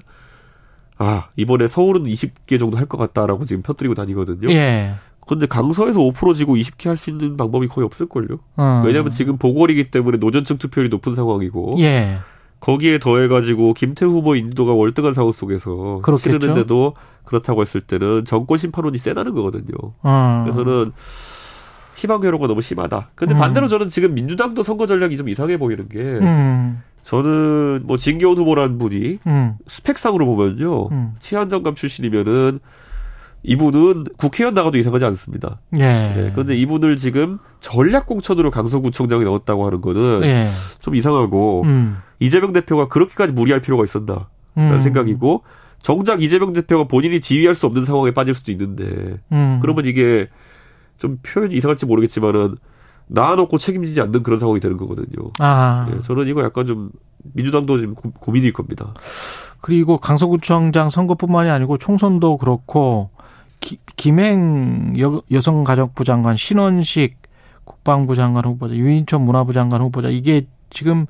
아 0.98 1.28
이번에 1.36 1.68
서울은 1.68 2.04
20개 2.04 2.58
정도 2.58 2.78
할 2.78 2.86
것 2.86 2.96
같다라고 2.96 3.44
지금 3.44 3.62
펴뜨리고 3.62 3.94
다니거든요. 3.94 4.48
예. 4.50 4.94
근데 5.26 5.46
강서에서 5.46 6.00
5% 6.00 6.34
지고 6.36 6.54
20개 6.56 6.86
할 6.88 6.96
수 6.96 7.10
있는 7.10 7.36
방법이 7.36 7.66
거의 7.68 7.84
없을걸요. 7.84 8.38
어. 8.56 8.82
왜냐하면 8.84 9.10
지금 9.10 9.36
보궐이기 9.38 9.90
때문에 9.90 10.18
노전층 10.18 10.56
투표율이 10.58 10.88
높은 10.88 11.14
상황이고 11.14 11.76
예. 11.80 12.18
거기에 12.60 12.98
더해가지고 12.98 13.74
김태 13.74 14.06
후보 14.06 14.34
인지도가 14.36 14.72
월등한 14.72 15.14
상황 15.14 15.32
속에서 15.32 16.00
그렇겠죠. 16.02 16.38
치르는데도 16.38 16.94
그렇다고 17.24 17.60
했을 17.60 17.80
때는 17.80 18.24
정권 18.24 18.56
심판론이 18.58 18.98
세다는 18.98 19.34
거거든요. 19.34 19.74
어. 20.02 20.42
그래서는 20.46 20.92
희망 21.96 22.22
회로가 22.22 22.46
너무 22.46 22.60
심하다. 22.60 23.10
근데 23.14 23.34
음. 23.34 23.38
반대로 23.38 23.68
저는 23.68 23.88
지금 23.88 24.14
민주당도 24.14 24.62
선거 24.62 24.86
전략이 24.86 25.16
좀 25.16 25.28
이상해 25.28 25.56
보이는 25.58 25.88
게 25.88 25.98
음. 25.98 26.82
저는 27.02 27.82
뭐 27.84 27.96
진겨온 27.96 28.36
후보라는 28.38 28.78
분이 28.78 29.18
음. 29.26 29.54
스펙상으로 29.66 30.24
보면요 30.26 30.88
음. 30.88 31.12
치안정감 31.18 31.74
출신이면은 31.74 32.58
이분은 33.46 34.06
국회의원 34.18 34.54
나가도 34.54 34.76
이상하지 34.76 35.04
않습니다. 35.04 35.60
예. 35.76 35.78
네, 35.78 36.30
그런데 36.34 36.56
이분을 36.56 36.96
지금 36.96 37.38
전략 37.60 38.06
공천으로 38.06 38.50
강서구청장에 38.50 39.22
넣었다고 39.24 39.64
하는 39.64 39.80
거는 39.80 40.22
예. 40.24 40.48
좀 40.80 40.96
이상하고 40.96 41.62
음. 41.64 41.98
이재명 42.18 42.52
대표가 42.52 42.88
그렇게까지 42.88 43.32
무리할 43.32 43.62
필요가 43.62 43.84
있었나 43.84 44.28
라는 44.56 44.78
음. 44.78 44.82
생각이고 44.82 45.44
정작 45.80 46.22
이재명 46.22 46.52
대표가 46.52 46.88
본인이 46.88 47.20
지휘할 47.20 47.54
수 47.54 47.66
없는 47.66 47.84
상황에 47.84 48.10
빠질 48.10 48.34
수도 48.34 48.50
있는데 48.50 49.18
음. 49.30 49.60
그러면 49.62 49.86
이게 49.86 50.28
좀 50.98 51.18
표현이 51.22 51.54
이상할지 51.54 51.86
모르겠지만은 51.86 52.56
나눠놓고 53.06 53.58
책임지지 53.58 54.00
않는 54.00 54.24
그런 54.24 54.40
상황이 54.40 54.58
되는 54.58 54.76
거거든요. 54.76 55.28
아. 55.38 55.88
예, 55.94 56.00
저는 56.00 56.26
이거 56.26 56.42
약간 56.42 56.66
좀 56.66 56.90
민주당도 57.34 57.78
지금 57.78 57.94
고, 57.94 58.10
고민일 58.10 58.52
겁니다. 58.52 58.92
그리고 59.60 59.98
강서구청장 59.98 60.90
선거뿐만이 60.90 61.48
아니고 61.50 61.78
총선도 61.78 62.38
그렇고 62.38 63.10
기, 63.60 63.78
김행 63.96 64.94
여, 64.98 65.22
여성가족부 65.30 66.04
장관 66.04 66.36
신원식 66.36 67.16
국방부 67.64 68.14
장관 68.14 68.44
후보자 68.44 68.74
유인천 68.74 69.22
문화부 69.22 69.52
장관 69.52 69.82
후보자 69.82 70.08
이게 70.08 70.46
지금 70.70 71.06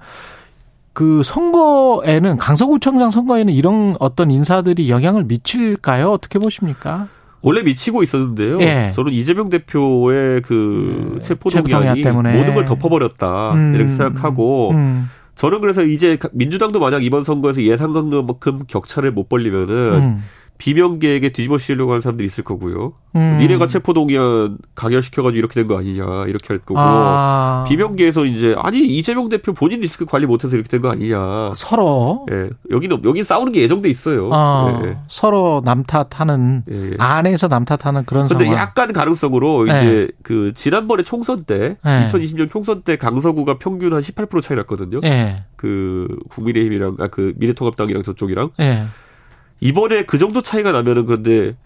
그 0.92 1.22
선거에는 1.22 2.38
강서구청장 2.38 3.10
선거에는 3.10 3.52
이런 3.52 3.96
어떤 4.00 4.30
인사들이 4.30 4.88
영향을 4.88 5.24
미칠까요? 5.24 6.10
어떻게 6.10 6.38
보십니까? 6.38 7.08
원래 7.42 7.62
미치고 7.62 8.02
있었는데요. 8.02 8.60
예. 8.62 8.90
저는 8.94 9.12
이재명 9.12 9.50
대표의 9.50 10.40
그 10.42 11.12
음, 11.14 11.20
체포동의안이 11.20 11.68
체포동의안 11.68 12.00
때문에. 12.00 12.38
모든 12.38 12.54
걸 12.54 12.64
덮어버렸다 12.64 13.52
음. 13.52 13.74
이렇게 13.74 13.90
생각하고 13.90 14.70
음, 14.70 15.10
저는 15.34 15.60
그래서 15.60 15.84
이제 15.84 16.18
민주당도 16.32 16.80
만약 16.80 17.04
이번 17.04 17.24
선거에서 17.24 17.62
예상한 17.62 18.08
만큼 18.08 18.60
격차를 18.66 19.12
못 19.12 19.28
벌리면은 19.28 19.92
음, 19.94 20.22
비명계에게 20.58 21.30
뒤집어 21.30 21.58
씌우려고 21.58 21.92
하는 21.92 22.00
사람들이 22.00 22.26
있을 22.26 22.42
거고요. 22.44 22.94
음. 23.14 23.38
니네가 23.40 23.66
체포동의안 23.66 24.58
가결시켜가지고 24.74 25.38
이렇게 25.38 25.54
된 25.54 25.66
거 25.66 25.78
아니냐 25.78 26.26
이렇게 26.28 26.48
할 26.48 26.58
거고 26.58 26.78
아, 26.78 27.64
비명계에서 27.66 28.24
이제 28.26 28.54
아니 28.58 28.80
이재명 28.80 29.28
대표 29.28 29.52
본인 29.52 29.80
리스크 29.80 30.04
관리 30.04 30.26
못해서 30.26 30.54
이렇게 30.56 30.68
된 30.68 30.82
거 30.82 30.90
아니냐. 30.90 31.52
서로 31.54 32.26
예, 32.30 32.50
여기는 32.70 33.00
여기 33.04 33.24
싸우는 33.24 33.52
게 33.52 33.62
예정돼 33.62 33.88
있어요. 33.88 34.28
어, 34.32 34.80
예, 34.84 34.96
서로 35.08 35.62
남 35.64 35.82
탓하는 35.84 36.62
예, 36.70 36.90
예. 36.90 36.94
안에서 36.98 37.48
남 37.48 37.64
탓하는 37.64 38.04
그런 38.04 38.28
근데 38.28 38.44
상황. 38.44 38.60
약간 38.60 38.92
가능성으로 38.92 39.64
네. 39.64 39.78
이제 39.80 40.08
그 40.22 40.52
지난번에 40.54 41.02
총선 41.02 41.44
때 41.44 41.76
네. 41.84 42.06
2020년 42.08 42.50
총선 42.50 42.82
때 42.82 42.96
강서구가 42.96 43.58
평균 43.58 43.92
한 43.92 44.00
18% 44.00 44.42
차이 44.42 44.56
났거든요. 44.58 45.00
예, 45.04 45.44
그 45.56 46.06
국민의힘이랑 46.30 46.96
아 47.00 47.08
그 47.08 47.32
미래통합당이랑 47.36 48.02
저쪽이랑 48.02 48.50
예. 48.60 48.84
이번에 49.60 50.04
그 50.04 50.18
정도 50.18 50.40
차이가 50.42 50.72
나면은 50.72 51.06
그런데 51.06 51.56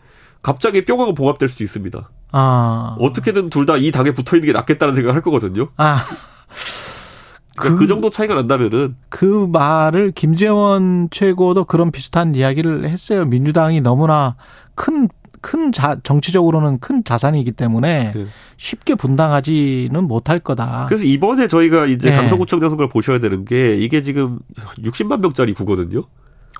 갑자기 0.43 0.85
뿅하고 0.85 1.15
봉합될 1.15 1.49
수도 1.49 1.65
있습니다. 1.65 2.09
아, 2.33 2.97
어떻게든 3.01 3.51
둘 3.51 3.67
다 3.67 3.77
이 3.77 3.91
당에 3.91 4.13
붙어 4.13 4.37
있는 4.37 4.47
게 4.49 4.53
낫겠다는 4.53 4.95
생각을 4.95 5.15
할 5.15 5.23
거거든요. 5.23 5.69
아, 5.77 5.99
그러니까 7.57 7.75
그- 7.75 7.77
그 7.81 7.87
정도 7.87 8.09
차이가 8.11 8.35
난다면은 8.35 8.97
그 9.09 9.49
말을 9.53 10.13
김재원 10.13 11.09
최고도 11.11 11.65
그런 11.65 11.91
비슷한 11.91 12.35
이야기를 12.35 12.89
했어요. 12.89 13.25
민주당이 13.27 13.81
너무나 13.83 14.37
큰, 14.75 15.09
큰 15.43 15.73
자, 15.73 15.97
정치적으로는 16.03 16.79
큰 16.79 17.03
자산이기 17.05 17.53
때문에 17.53 18.13
네. 18.15 18.27
쉽게 18.57 18.95
분당하지는 18.95 20.05
못할 20.05 20.39
거다. 20.39 20.87
그래서 20.89 21.05
이번에 21.05 21.49
저희가 21.49 21.87
이제 21.87 22.11
네. 22.11 22.17
강서구청 22.17 22.61
장 22.61 22.71
선거를 22.71 22.89
보셔야 22.89 23.19
되는 23.19 23.45
게 23.45 23.75
이게 23.77 24.01
지금 24.03 24.39
60만 24.79 25.21
명짜리 25.21 25.53
구거든요. 25.53 26.05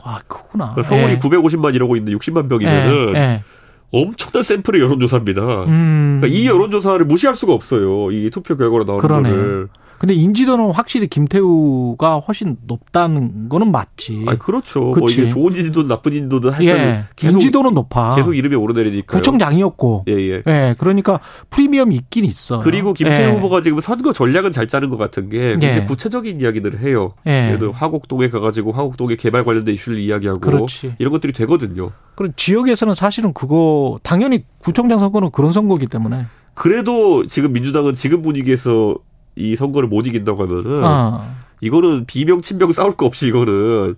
아, 0.05 0.21
크구나. 0.27 0.75
그러니까 0.75 0.83
서울이 0.83 1.13
예. 1.13 1.19
950만 1.19 1.75
이러고 1.75 1.97
있는데 1.97 2.17
60만 2.17 2.49
명이면은 2.49 3.15
예, 3.15 3.19
예. 3.19 3.45
엄청난 3.93 4.43
샘플의 4.43 4.81
여론조사입니다. 4.81 5.65
음. 5.65 6.19
그러니까 6.21 6.39
이 6.39 6.47
여론조사를 6.47 7.05
무시할 7.07 7.35
수가 7.35 7.53
없어요. 7.53 8.11
이 8.13 8.31
투표 8.31 8.57
결과로 8.57 8.85
나오는. 8.85 9.01
거를. 9.01 9.69
근데 10.01 10.15
인지도는 10.15 10.71
확실히 10.71 11.09
김태우가 11.09 12.21
훨씬 12.21 12.57
높다는 12.67 13.51
거는 13.51 13.71
맞지. 13.71 14.25
아 14.27 14.35
그렇죠. 14.37 14.81
뭐 14.81 14.93
그치. 14.93 15.21
이게 15.21 15.29
좋은 15.29 15.55
인지도 15.55 15.87
나쁜 15.87 16.15
인지도든 16.15 16.53
하여튼 16.53 16.67
예. 16.67 17.05
계속 17.17 17.35
인지도는 17.35 17.75
높아. 17.75 18.17
계속 18.17 18.33
이름이 18.33 18.57
오르내리니까. 18.57 19.19
구청장이었고. 19.19 20.07
예, 20.09 20.13
예. 20.15 20.43
예. 20.47 20.75
그러니까 20.79 21.21
프리미엄이 21.51 21.95
있긴 21.97 22.25
있어. 22.25 22.61
그리고 22.61 22.95
김태우 22.95 23.29
예. 23.29 23.35
후보가 23.35 23.61
지금 23.61 23.79
선거 23.81 24.15
전략은 24.15 24.53
잘 24.53 24.69
짜는 24.69 24.89
것 24.89 24.97
같은 24.97 25.29
게 25.29 25.51
굉장히 25.51 25.83
예. 25.83 25.85
구체적인 25.85 26.41
이야기들을 26.41 26.81
해요. 26.81 27.13
예. 27.27 27.55
들어 27.59 27.71
화곡동에 27.71 28.31
가가지고 28.31 28.73
화곡동의 28.73 29.19
개발 29.19 29.45
관련된 29.45 29.75
이슈를 29.75 29.99
이야기하고 29.99 30.41
그렇지. 30.41 30.95
이런 30.99 31.13
것들이 31.13 31.35
되거든요. 31.35 31.91
그리고 32.15 32.33
지역에서는 32.39 32.95
사실은 32.95 33.35
그거 33.35 33.99
당연히 34.03 34.47
구청장 34.61 34.99
선거는 34.99 35.31
그런 35.31 35.53
선거기 35.53 35.87
때문에. 35.87 36.25
그래도 36.55 37.27
지금 37.27 37.53
민주당은 37.53 37.93
지금 37.93 38.23
분위기에서 38.23 38.97
이 39.41 39.57
선거를 39.57 39.89
못 39.89 40.07
이긴다고 40.07 40.43
하면은 40.43 40.85
어. 40.85 41.25
이거는 41.61 42.05
비명 42.07 42.41
친명 42.41 42.73
싸울 42.73 42.97
거 42.97 43.07
없이 43.07 43.29
이거는 43.29 43.97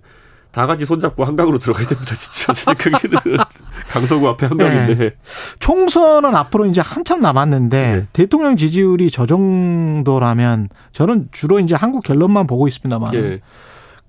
다 0.51 0.67
같이 0.67 0.85
손잡고 0.85 1.25
한강으로 1.25 1.57
들어가야 1.57 1.85
됩니다 1.85 2.13
진짜 2.15 2.53
제 2.53 2.73
생각에는 2.73 3.37
강서구 3.89 4.27
앞에 4.29 4.45
한강인데 4.45 4.95
네. 4.95 5.11
총선은 5.59 6.35
앞으로 6.35 6.65
이제 6.67 6.81
한참 6.81 7.21
남았는데 7.21 7.95
네. 7.95 8.07
대통령 8.13 8.55
지지율이 8.55 9.11
저 9.11 9.25
정도라면 9.25 10.69
저는 10.91 11.29
주로 11.31 11.59
이제 11.59 11.75
한국 11.75 12.03
갤럽만 12.03 12.47
보고 12.47 12.67
있습니다만 12.67 13.13
예. 13.15 13.41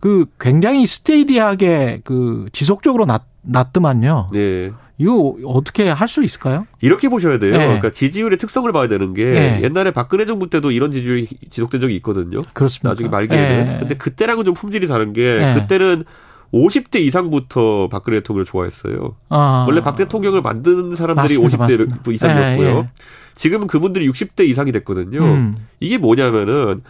그 0.00 0.26
굉장히 0.38 0.86
스테이디하게 0.86 2.02
그 2.04 2.46
지속적으로 2.52 3.06
낮, 3.06 3.22
낮더만요. 3.40 4.28
네. 4.32 4.70
이거 4.98 5.36
어떻게 5.44 5.88
할 5.88 6.06
수 6.08 6.22
있을까요? 6.22 6.66
이렇게 6.80 7.08
보셔야 7.08 7.38
돼요. 7.38 7.52
네. 7.56 7.64
그러니까 7.66 7.90
지지율의 7.90 8.38
특성을 8.38 8.70
봐야 8.72 8.86
되는 8.86 9.12
게 9.14 9.24
네. 9.24 9.60
옛날에 9.64 9.90
박근혜 9.90 10.24
정부 10.26 10.48
때도 10.48 10.70
이런 10.70 10.92
지지율이 10.92 11.26
지속된 11.50 11.80
적이 11.80 11.96
있거든요. 11.96 12.42
그렇습니다. 12.52 12.90
나중에 12.90 13.08
말기에는. 13.08 13.72
예. 13.74 13.78
근데 13.80 13.96
그때랑은 13.96 14.44
좀 14.44 14.54
품질이 14.54 14.86
다른 14.86 15.12
게 15.12 15.38
네. 15.38 15.54
그때는 15.54 16.04
50대 16.52 17.00
이상부터 17.00 17.88
박근혜 17.88 18.18
대통령을 18.18 18.44
좋아했어요. 18.44 19.16
아. 19.30 19.64
원래 19.66 19.80
박 19.80 19.96
대통령을 19.96 20.40
만드는 20.42 20.94
사람들이 20.94 21.38
맞습니다, 21.38 21.56
50대 21.56 21.58
맞습니다. 21.58 22.12
이상이었고요. 22.12 22.68
예, 22.68 22.74
예. 22.76 22.88
지금은 23.34 23.66
그분들이 23.66 24.08
60대 24.08 24.46
이상이 24.48 24.70
됐거든요. 24.70 25.18
음. 25.24 25.56
이게 25.80 25.98
뭐냐면은 25.98 26.82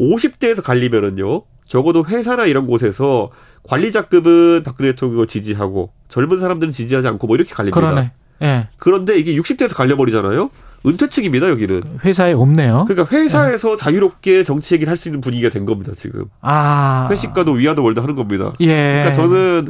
50대에서 0.00 0.64
갈리면은요. 0.64 1.42
적어도 1.66 2.04
회사나 2.04 2.46
이런 2.46 2.66
곳에서 2.66 3.28
관리자급은 3.64 4.62
박근혜 4.64 4.90
대통령을 4.92 5.26
지지하고 5.26 5.90
젊은 6.08 6.38
사람들은 6.38 6.72
지지하지 6.72 7.08
않고 7.08 7.26
뭐 7.26 7.36
이렇게 7.36 7.54
갈립니다. 7.54 7.80
그러네. 7.80 8.12
예. 8.42 8.68
그런데 8.76 9.16
이게 9.16 9.34
60대에서 9.36 9.74
갈려버리잖아요. 9.76 10.50
은퇴층입니다 10.84 11.48
여기는. 11.48 11.82
회사에 12.04 12.32
없네요. 12.32 12.86
그러니까 12.88 13.16
회사에서 13.16 13.76
자유롭게 13.76 14.42
정치 14.42 14.74
얘기를 14.74 14.90
할 14.90 14.96
수 14.96 15.08
있는 15.08 15.20
분위기가 15.20 15.48
된 15.48 15.64
겁니다 15.64 15.92
지금. 15.96 16.24
아. 16.40 17.06
회식과도 17.10 17.52
위아더 17.52 17.82
월드 17.82 18.00
하는 18.00 18.16
겁니다. 18.16 18.52
예. 18.60 18.66
그러니까 18.66 19.12
저는 19.12 19.68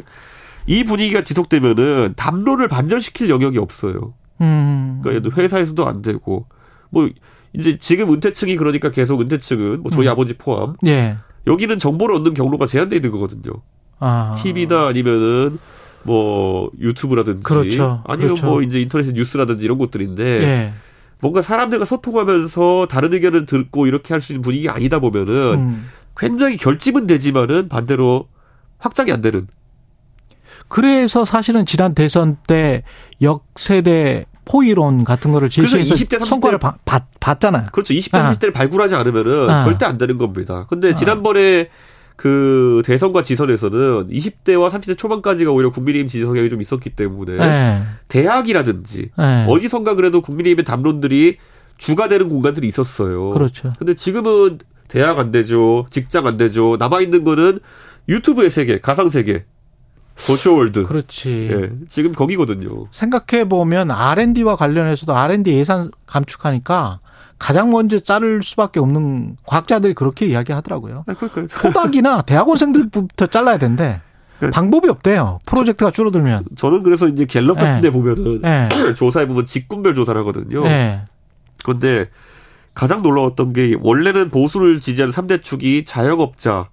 이 0.65 0.83
분위기가 0.83 1.21
지속되면은 1.21 2.13
담론을 2.15 2.67
반전시킬 2.67 3.29
영역이 3.29 3.59
없어요. 3.59 4.13
음. 4.41 5.01
그러니까 5.03 5.29
회사에서도 5.39 5.87
안 5.87 6.01
되고 6.01 6.47
뭐 6.89 7.07
이제 7.53 7.77
지금 7.77 8.11
은퇴층이 8.11 8.55
그러니까 8.55 8.89
계속 8.89 9.21
은퇴층은 9.21 9.81
뭐 9.83 9.91
저희 9.91 10.07
음. 10.07 10.11
아버지 10.11 10.33
포함 10.35 10.75
예. 10.87 11.17
여기는 11.45 11.77
정보를 11.77 12.15
얻는 12.15 12.33
경로가 12.33 12.65
제한돼 12.65 12.95
있는 12.95 13.11
거거든요. 13.11 13.53
아. 14.03 14.35
TV나 14.37 14.87
아니면은 14.87 15.59
뭐 16.03 16.69
유튜브라든지 16.79 17.43
그렇죠. 17.43 18.03
아니면 18.05 18.35
그렇죠. 18.35 18.45
뭐 18.45 18.61
이제 18.61 18.79
인터넷 18.79 19.11
뉴스라든지 19.13 19.63
이런 19.63 19.77
곳들인데 19.77 20.23
예. 20.43 20.73
뭔가 21.21 21.41
사람들과 21.41 21.85
소통하면서 21.85 22.87
다른 22.89 23.13
의견을 23.13 23.45
듣고 23.45 23.87
이렇게 23.87 24.13
할 24.13 24.19
수 24.19 24.33
있는 24.33 24.41
분위기가 24.41 24.75
아니다 24.75 24.99
보면은 24.99 25.33
음. 25.53 25.89
굉장히 26.17 26.57
결집은 26.57 27.07
되지만은 27.07 27.69
반대로 27.69 28.27
확장이 28.77 29.11
안 29.13 29.21
되는. 29.21 29.47
그래서 30.67 31.23
사실은 31.25 31.65
지난 31.65 31.93
대선 31.93 32.37
때 32.47 32.83
역세대 33.21 34.25
포이론 34.45 35.05
같은 35.05 35.31
거를 35.31 35.49
제시해서 35.49 35.95
20대, 35.95 36.19
30대 36.19 36.25
성과를 36.25 36.57
바, 36.59 36.75
봤, 36.83 37.05
봤잖아요. 37.19 37.67
그렇죠. 37.71 37.93
20대, 37.93 38.15
아. 38.17 38.31
30대를 38.33 38.53
발굴하지 38.53 38.95
않으면은 38.95 39.49
아. 39.49 39.63
절대 39.63 39.85
안 39.85 39.97
되는 39.97 40.17
겁니다. 40.17 40.65
근데 40.69 40.91
아. 40.91 40.93
지난번에 40.93 41.69
그 42.15 42.81
대선과 42.85 43.23
지선에서는 43.23 44.07
20대와 44.09 44.69
30대 44.69 44.97
초반까지가 44.97 45.51
오히려 45.51 45.71
국민의힘 45.71 46.07
지지 46.07 46.23
성향이 46.23 46.49
좀 46.49 46.61
있었기 46.61 46.91
때문에 46.91 47.37
네. 47.37 47.81
대학이라든지 48.07 49.09
네. 49.17 49.45
어디선가 49.47 49.95
그래도 49.95 50.21
국민의힘의 50.21 50.63
담론들이 50.65 51.37
주가 51.77 52.07
되는 52.07 52.29
공간들이 52.29 52.67
있었어요. 52.67 53.31
그렇죠. 53.31 53.73
근데 53.77 53.93
지금은 53.93 54.59
대학 54.87 55.17
안 55.17 55.31
되죠. 55.31 55.85
직장 55.89 56.27
안 56.27 56.37
되죠. 56.37 56.77
남아 56.77 57.01
있는 57.01 57.23
거는 57.23 57.59
유튜브의 58.07 58.49
세계, 58.49 58.79
가상 58.79 59.09
세계. 59.09 59.45
Social 60.15 60.49
world. 60.49 60.83
그렇지. 60.83 61.49
예, 61.51 61.71
지금 61.87 62.11
거기거든요. 62.11 62.85
생각해 62.91 63.49
보면 63.49 63.89
R&D와 63.89 64.55
관련해서도 64.55 65.15
R&D 65.15 65.53
예산 65.53 65.89
감축하니까 66.05 66.99
가장 67.39 67.71
먼저 67.71 67.99
자를 67.99 68.41
수밖에 68.43 68.79
없는 68.79 69.35
과학자들이 69.45 69.93
그렇게 69.93 70.25
이야기하더라고요. 70.27 71.03
아, 71.07 71.13
그러니까요. 71.13 71.47
토닥이나 71.47 72.21
대학원생들부터 72.21 73.27
잘라야 73.27 73.57
된대. 73.57 74.01
그 74.39 74.49
방법이 74.51 74.89
없대요. 74.89 75.39
프로젝트가 75.45 75.91
줄어들면. 75.91 76.45
저는 76.55 76.83
그래서 76.83 77.07
이제 77.07 77.25
갤럽 77.25 77.55
같은 77.55 77.81
데 77.81 77.89
네. 77.89 77.91
보면은 77.91 78.41
네. 78.41 78.69
조사해 78.95 79.27
보면 79.27 79.45
직군별 79.45 79.95
조사를 79.95 80.19
하거든요. 80.21 80.63
네. 80.63 81.01
그런데 81.63 82.09
가장 82.73 83.01
놀라웠던 83.01 83.53
게 83.53 83.75
원래는 83.81 84.29
보수를 84.29 84.79
지지하는 84.79 85.13
3대 85.13 85.41
축이 85.43 85.85
자영업자, 85.85 86.69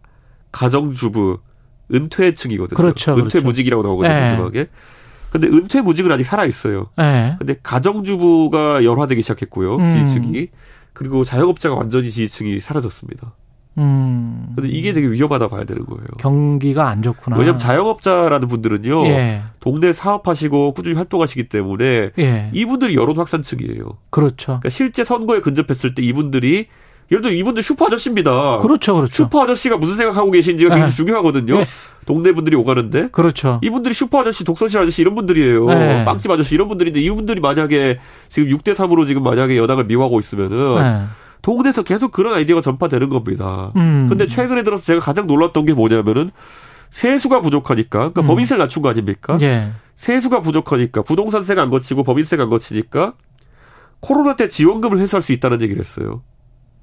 가정주부, 0.50 1.38
은퇴층이거든요. 1.92 2.76
그렇죠. 2.76 3.12
은퇴 3.12 3.22
그렇죠. 3.22 3.42
무직이라고 3.42 3.82
나오거든요, 3.82 4.12
네. 4.14 4.20
마지막에. 4.30 4.68
근데 5.30 5.46
은퇴 5.46 5.80
무직은 5.80 6.10
아직 6.12 6.24
살아 6.24 6.44
있어요. 6.44 6.88
네. 6.96 7.36
근데 7.38 7.54
가정주부가 7.62 8.84
열화되기 8.84 9.22
시작했고요. 9.22 9.76
음. 9.76 9.88
지지층이. 9.88 10.48
그리고 10.92 11.24
자영업자가 11.24 11.74
완전히 11.74 12.10
지지층이 12.10 12.58
사라졌습니다. 12.60 13.32
음. 13.78 14.52
근데 14.54 14.68
이게 14.68 14.92
되게 14.92 15.08
위험하다 15.08 15.48
봐야 15.48 15.64
되는 15.64 15.86
거예요. 15.86 16.06
경기가 16.18 16.88
안 16.88 17.02
좋구나. 17.02 17.36
왜냐면 17.36 17.58
자영업자라는 17.58 18.48
분들은요. 18.48 19.06
예. 19.06 19.42
동네 19.60 19.92
사업하시고 19.92 20.74
꾸준히 20.74 20.96
활동하시기 20.96 21.48
때문에 21.48 22.10
예. 22.18 22.50
이분들이 22.52 22.96
여론 22.96 23.16
확산층이에요. 23.16 23.98
그렇죠. 24.10 24.46
그러니까 24.46 24.68
실제 24.68 25.04
선거에 25.04 25.40
근접했을 25.40 25.94
때 25.94 26.02
이분들이 26.02 26.66
예를 27.10 27.22
들어 27.22 27.32
이분들 27.32 27.62
슈퍼 27.62 27.86
아저씨입니다. 27.86 28.58
그렇죠, 28.58 28.94
그렇죠. 28.94 29.12
슈퍼 29.12 29.42
아저씨가 29.42 29.76
무슨 29.76 29.96
생각하고 29.96 30.30
계신지가 30.30 30.70
굉장히 30.70 30.90
네. 30.90 30.96
중요하거든요. 30.96 31.58
네. 31.58 31.66
동네 32.06 32.32
분들이 32.32 32.56
오가는데. 32.56 33.08
그렇죠. 33.10 33.60
이분들이 33.62 33.94
슈퍼 33.94 34.20
아저씨, 34.20 34.44
독서실 34.44 34.80
아저씨 34.80 35.02
이런 35.02 35.14
분들이에요. 35.16 35.66
네. 35.66 36.04
빵집 36.04 36.30
아저씨 36.30 36.54
이런 36.54 36.68
분들인데 36.68 37.00
이분들이 37.00 37.40
만약에 37.40 37.98
지금 38.28 38.48
6대 38.48 38.74
3으로 38.74 39.06
지금 39.06 39.22
만약에 39.22 39.56
여당을 39.56 39.84
미워하고 39.86 40.20
있으면은 40.20 40.78
네. 40.78 41.02
동네에서 41.42 41.82
계속 41.82 42.12
그런 42.12 42.34
아이디어가 42.34 42.60
전파되는 42.62 43.08
겁니다. 43.08 43.72
음. 43.76 44.06
근데 44.08 44.26
최근에 44.26 44.62
들어서 44.62 44.84
제가 44.84 45.00
가장 45.00 45.26
놀랐던 45.26 45.64
게 45.64 45.72
뭐냐면은 45.72 46.30
세수가 46.90 47.40
부족하니까 47.40 47.98
그러니까 47.98 48.22
음. 48.22 48.26
법인세를 48.26 48.58
낮춘 48.58 48.82
거 48.82 48.88
아닙니까? 48.88 49.38
예. 49.40 49.70
세수가 49.96 50.40
부족하니까 50.40 51.02
부동산세가 51.02 51.62
안 51.62 51.70
걷히고 51.70 52.04
법인세가 52.04 52.44
안 52.44 52.50
걷히니까 52.50 53.14
코로나 54.00 54.34
때 54.36 54.48
지원금을 54.48 54.98
회수할 54.98 55.22
수 55.22 55.32
있다는 55.32 55.60
얘기를 55.62 55.80
했어요. 55.80 56.22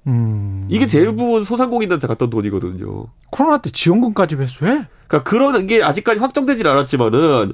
음. 0.07 0.65
이게 0.69 0.85
대부분 0.87 1.43
소상공인한테 1.43 2.07
갔던 2.07 2.29
돈이거든요. 2.29 3.07
코로나 3.29 3.57
때 3.59 3.69
지원금까지 3.69 4.35
회수해? 4.35 4.87
그러니까 5.07 5.29
그런 5.29 5.67
게 5.67 5.83
아직까지 5.83 6.19
확정되진 6.19 6.65
않았지만은 6.65 7.53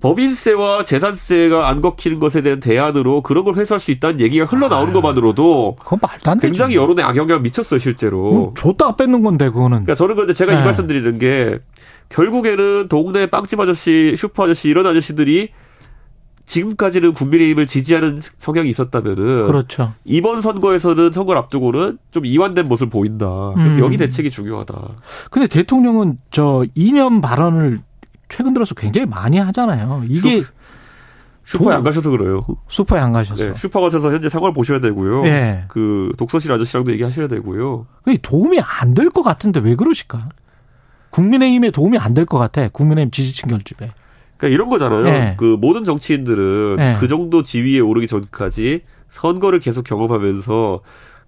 법인세와 0.00 0.84
재산세가 0.84 1.68
안 1.68 1.80
걷히는 1.80 2.18
것에 2.18 2.42
대한 2.42 2.60
대안으로 2.60 3.22
그런 3.22 3.44
걸 3.44 3.54
회수할 3.54 3.80
수 3.80 3.90
있다는 3.90 4.20
얘기가 4.20 4.44
흘러나오는 4.44 4.90
아, 4.90 4.92
것만으로도 4.92 5.76
그건 5.78 5.98
말도 6.02 6.30
안 6.30 6.38
되지. 6.38 6.50
굉장히 6.50 6.74
여론에 6.74 7.02
악영향을 7.02 7.40
미쳤어요, 7.40 7.78
실제로. 7.78 8.50
음, 8.50 8.54
줬다가 8.54 8.96
뺏는 8.96 9.22
건데, 9.22 9.46
그거는. 9.46 9.84
그러니까 9.84 9.94
저는 9.94 10.16
그런데 10.16 10.34
제가 10.34 10.52
네. 10.52 10.60
이 10.60 10.64
말씀 10.64 10.86
드리는 10.86 11.18
게 11.18 11.58
결국에는 12.10 12.88
동네 12.88 13.26
빵집 13.26 13.58
아저씨, 13.60 14.14
슈퍼 14.18 14.44
아저씨 14.44 14.68
이런 14.68 14.86
아저씨들이 14.86 15.50
지금까지는 16.46 17.14
국민의힘을 17.14 17.66
지지하는 17.66 18.20
성향이 18.38 18.68
있었다면은 18.70 19.46
그렇죠. 19.46 19.94
이번 20.04 20.40
선거에서는 20.40 21.10
선거를 21.12 21.38
앞두고는 21.42 21.98
좀 22.10 22.26
이완된 22.26 22.68
모습을 22.68 22.90
보인다. 22.90 23.26
그래서 23.54 23.76
음. 23.76 23.80
여기 23.80 23.96
대책이 23.96 24.30
중요하다. 24.30 24.74
근데 25.30 25.46
대통령은 25.48 26.18
저 26.30 26.64
이념 26.74 27.20
발언을 27.20 27.80
최근 28.28 28.52
들어서 28.52 28.74
굉장히 28.74 29.06
많이 29.06 29.38
하잖아요. 29.38 30.04
이게 30.08 30.42
슈, 30.42 31.58
슈퍼에 31.58 31.74
안 31.74 31.82
가셔서 31.82 32.10
그래요. 32.10 32.44
슈퍼에 32.68 32.98
안 33.00 33.12
가셔서. 33.12 33.42
네, 33.44 33.54
슈퍼 33.56 33.80
가셔서 33.80 34.12
현재 34.12 34.28
상황을 34.28 34.52
보셔야 34.52 34.80
되고요. 34.80 35.22
네. 35.22 35.64
그 35.68 36.10
독서실 36.18 36.52
아저씨랑도 36.52 36.92
얘기하셔야 36.92 37.26
되고요. 37.28 37.86
도움이 38.22 38.60
안 38.60 38.94
될 38.94 39.08
것 39.10 39.22
같은데 39.22 39.60
왜 39.60 39.74
그러실까? 39.76 40.28
국민의힘에 41.10 41.70
도움이 41.70 41.96
안 41.98 42.12
될 42.14 42.26
것 42.26 42.38
같아. 42.38 42.68
국민의힘 42.68 43.10
지지층 43.10 43.48
결집에. 43.48 43.90
그러니까 44.36 44.54
이런 44.54 44.68
거잖아요. 44.68 45.02
네. 45.02 45.34
그 45.38 45.56
모든 45.60 45.84
정치인들은 45.84 46.76
네. 46.76 46.96
그 46.98 47.08
정도 47.08 47.42
지위에 47.42 47.80
오르기 47.80 48.06
전까지 48.06 48.80
선거를 49.08 49.60
계속 49.60 49.84
경험하면서 49.84 50.80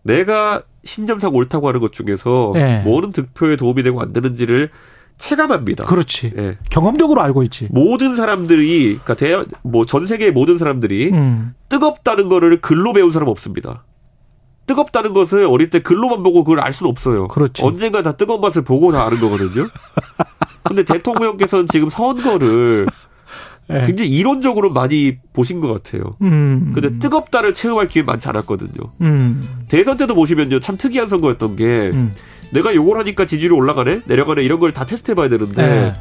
내가 0.02 0.62
신점상 0.84 1.34
옳다고 1.34 1.68
하는 1.68 1.80
것 1.80 1.92
중에서 1.92 2.52
네. 2.54 2.82
뭐는 2.82 3.12
득표에 3.12 3.56
도움이 3.56 3.82
되고 3.82 4.00
안 4.00 4.12
되는지를 4.12 4.70
체감합니다. 5.18 5.86
그렇지. 5.86 6.32
네. 6.34 6.56
경험적으로 6.70 7.22
알고 7.22 7.42
있지. 7.44 7.68
모든 7.70 8.14
사람들이 8.14 8.98
그러니까 9.02 9.14
대 9.14 9.58
뭐전 9.62 10.06
세계의 10.06 10.32
모든 10.32 10.58
사람들이 10.58 11.10
음. 11.12 11.54
뜨겁다는 11.68 12.28
거를 12.28 12.60
글로 12.60 12.92
배운 12.92 13.10
사람 13.10 13.28
없습니다. 13.28 13.84
뜨겁다는 14.66 15.12
것을 15.12 15.46
어릴 15.46 15.70
때 15.70 15.80
글로만 15.80 16.22
보고 16.22 16.44
그걸 16.44 16.60
알 16.60 16.72
수는 16.72 16.90
없어요. 16.90 17.28
그렇지. 17.28 17.64
언젠가 17.64 18.02
다 18.02 18.12
뜨거운 18.12 18.40
맛을 18.40 18.62
보고 18.62 18.92
다 18.92 19.04
아는 19.06 19.20
거거든요. 19.20 19.68
근데 20.68 20.82
대통령께서는 20.84 21.66
지금 21.70 21.88
선거를 21.88 22.86
네. 23.68 23.84
굉장히 23.84 24.10
이론적으로 24.10 24.70
많이 24.70 25.16
보신 25.32 25.60
것 25.60 25.66
같아요. 25.72 26.16
음. 26.22 26.70
근데 26.72 26.98
뜨겁다를 27.00 27.52
체험할 27.52 27.88
기회 27.88 28.02
많지 28.04 28.28
않았거든요. 28.28 28.92
음. 29.00 29.42
대선 29.68 29.96
때도 29.96 30.14
보시면요, 30.14 30.60
참 30.60 30.76
특이한 30.76 31.08
선거였던 31.08 31.56
게 31.56 31.64
음. 31.92 32.12
내가 32.52 32.72
요걸 32.74 32.98
하니까 33.00 33.24
지지율이 33.24 33.54
올라가네, 33.56 34.02
내려가네 34.06 34.42
이런 34.44 34.60
걸 34.60 34.70
다 34.70 34.86
테스트 34.86 35.10
해봐야 35.10 35.28
되는데 35.28 35.62
네. 35.66 35.92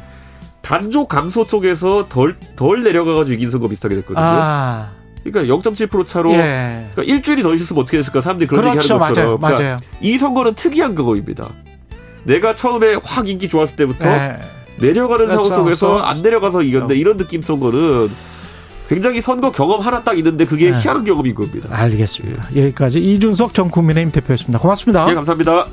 단조 0.62 1.06
감소 1.08 1.42
속에서 1.44 2.06
덜 2.08 2.36
덜 2.54 2.82
내려가가지고 2.84 3.34
이긴 3.34 3.50
선거 3.50 3.66
비슷하게 3.68 3.96
됐거든요. 3.96 4.24
아. 4.24 4.92
그러니까 5.24 5.52
0.7% 5.52 6.06
차로 6.06 6.32
예. 6.34 6.86
그러니까 6.94 7.02
일주일이 7.02 7.42
더 7.42 7.52
있었으면 7.52 7.82
어떻게 7.82 7.96
됐을까 7.96 8.20
사람들이 8.20 8.46
그런 8.46 8.62
그렇죠. 8.70 8.94
얘기하는 8.94 9.08
것처럼 9.08 9.30
맞아요. 9.30 9.38
그러니까 9.38 9.62
맞아요. 9.64 9.76
이 10.00 10.18
선거는 10.18 10.54
특이한 10.54 10.94
그거입니다. 10.94 11.48
내가 12.22 12.54
처음에 12.54 12.94
확 13.02 13.28
인기 13.28 13.48
좋았을 13.48 13.76
때부터 13.76 14.08
예. 14.08 14.36
내려가는 14.78 15.26
그렇죠. 15.26 15.42
상황 15.48 15.64
속에서 15.64 15.98
안 15.98 16.22
내려가서 16.22 16.62
이겼는데 16.62 16.94
그렇죠. 16.94 17.00
이런 17.00 17.16
느낌 17.16 17.42
선거는 17.42 18.08
굉장히 18.88 19.20
선거 19.20 19.50
경험 19.50 19.80
하나 19.80 20.02
딱 20.02 20.16
있는데 20.18 20.44
그게 20.44 20.70
네. 20.70 20.78
희한한 20.78 21.04
경험인 21.04 21.34
겁니다. 21.34 21.68
알겠습니다. 21.72 22.48
예. 22.54 22.64
여기까지 22.64 23.00
이준석 23.00 23.54
전 23.54 23.70
국민의힘 23.70 24.12
대표였습니다. 24.12 24.58
고맙습니다. 24.58 25.10
예, 25.10 25.14
감사합니다. 25.14 25.66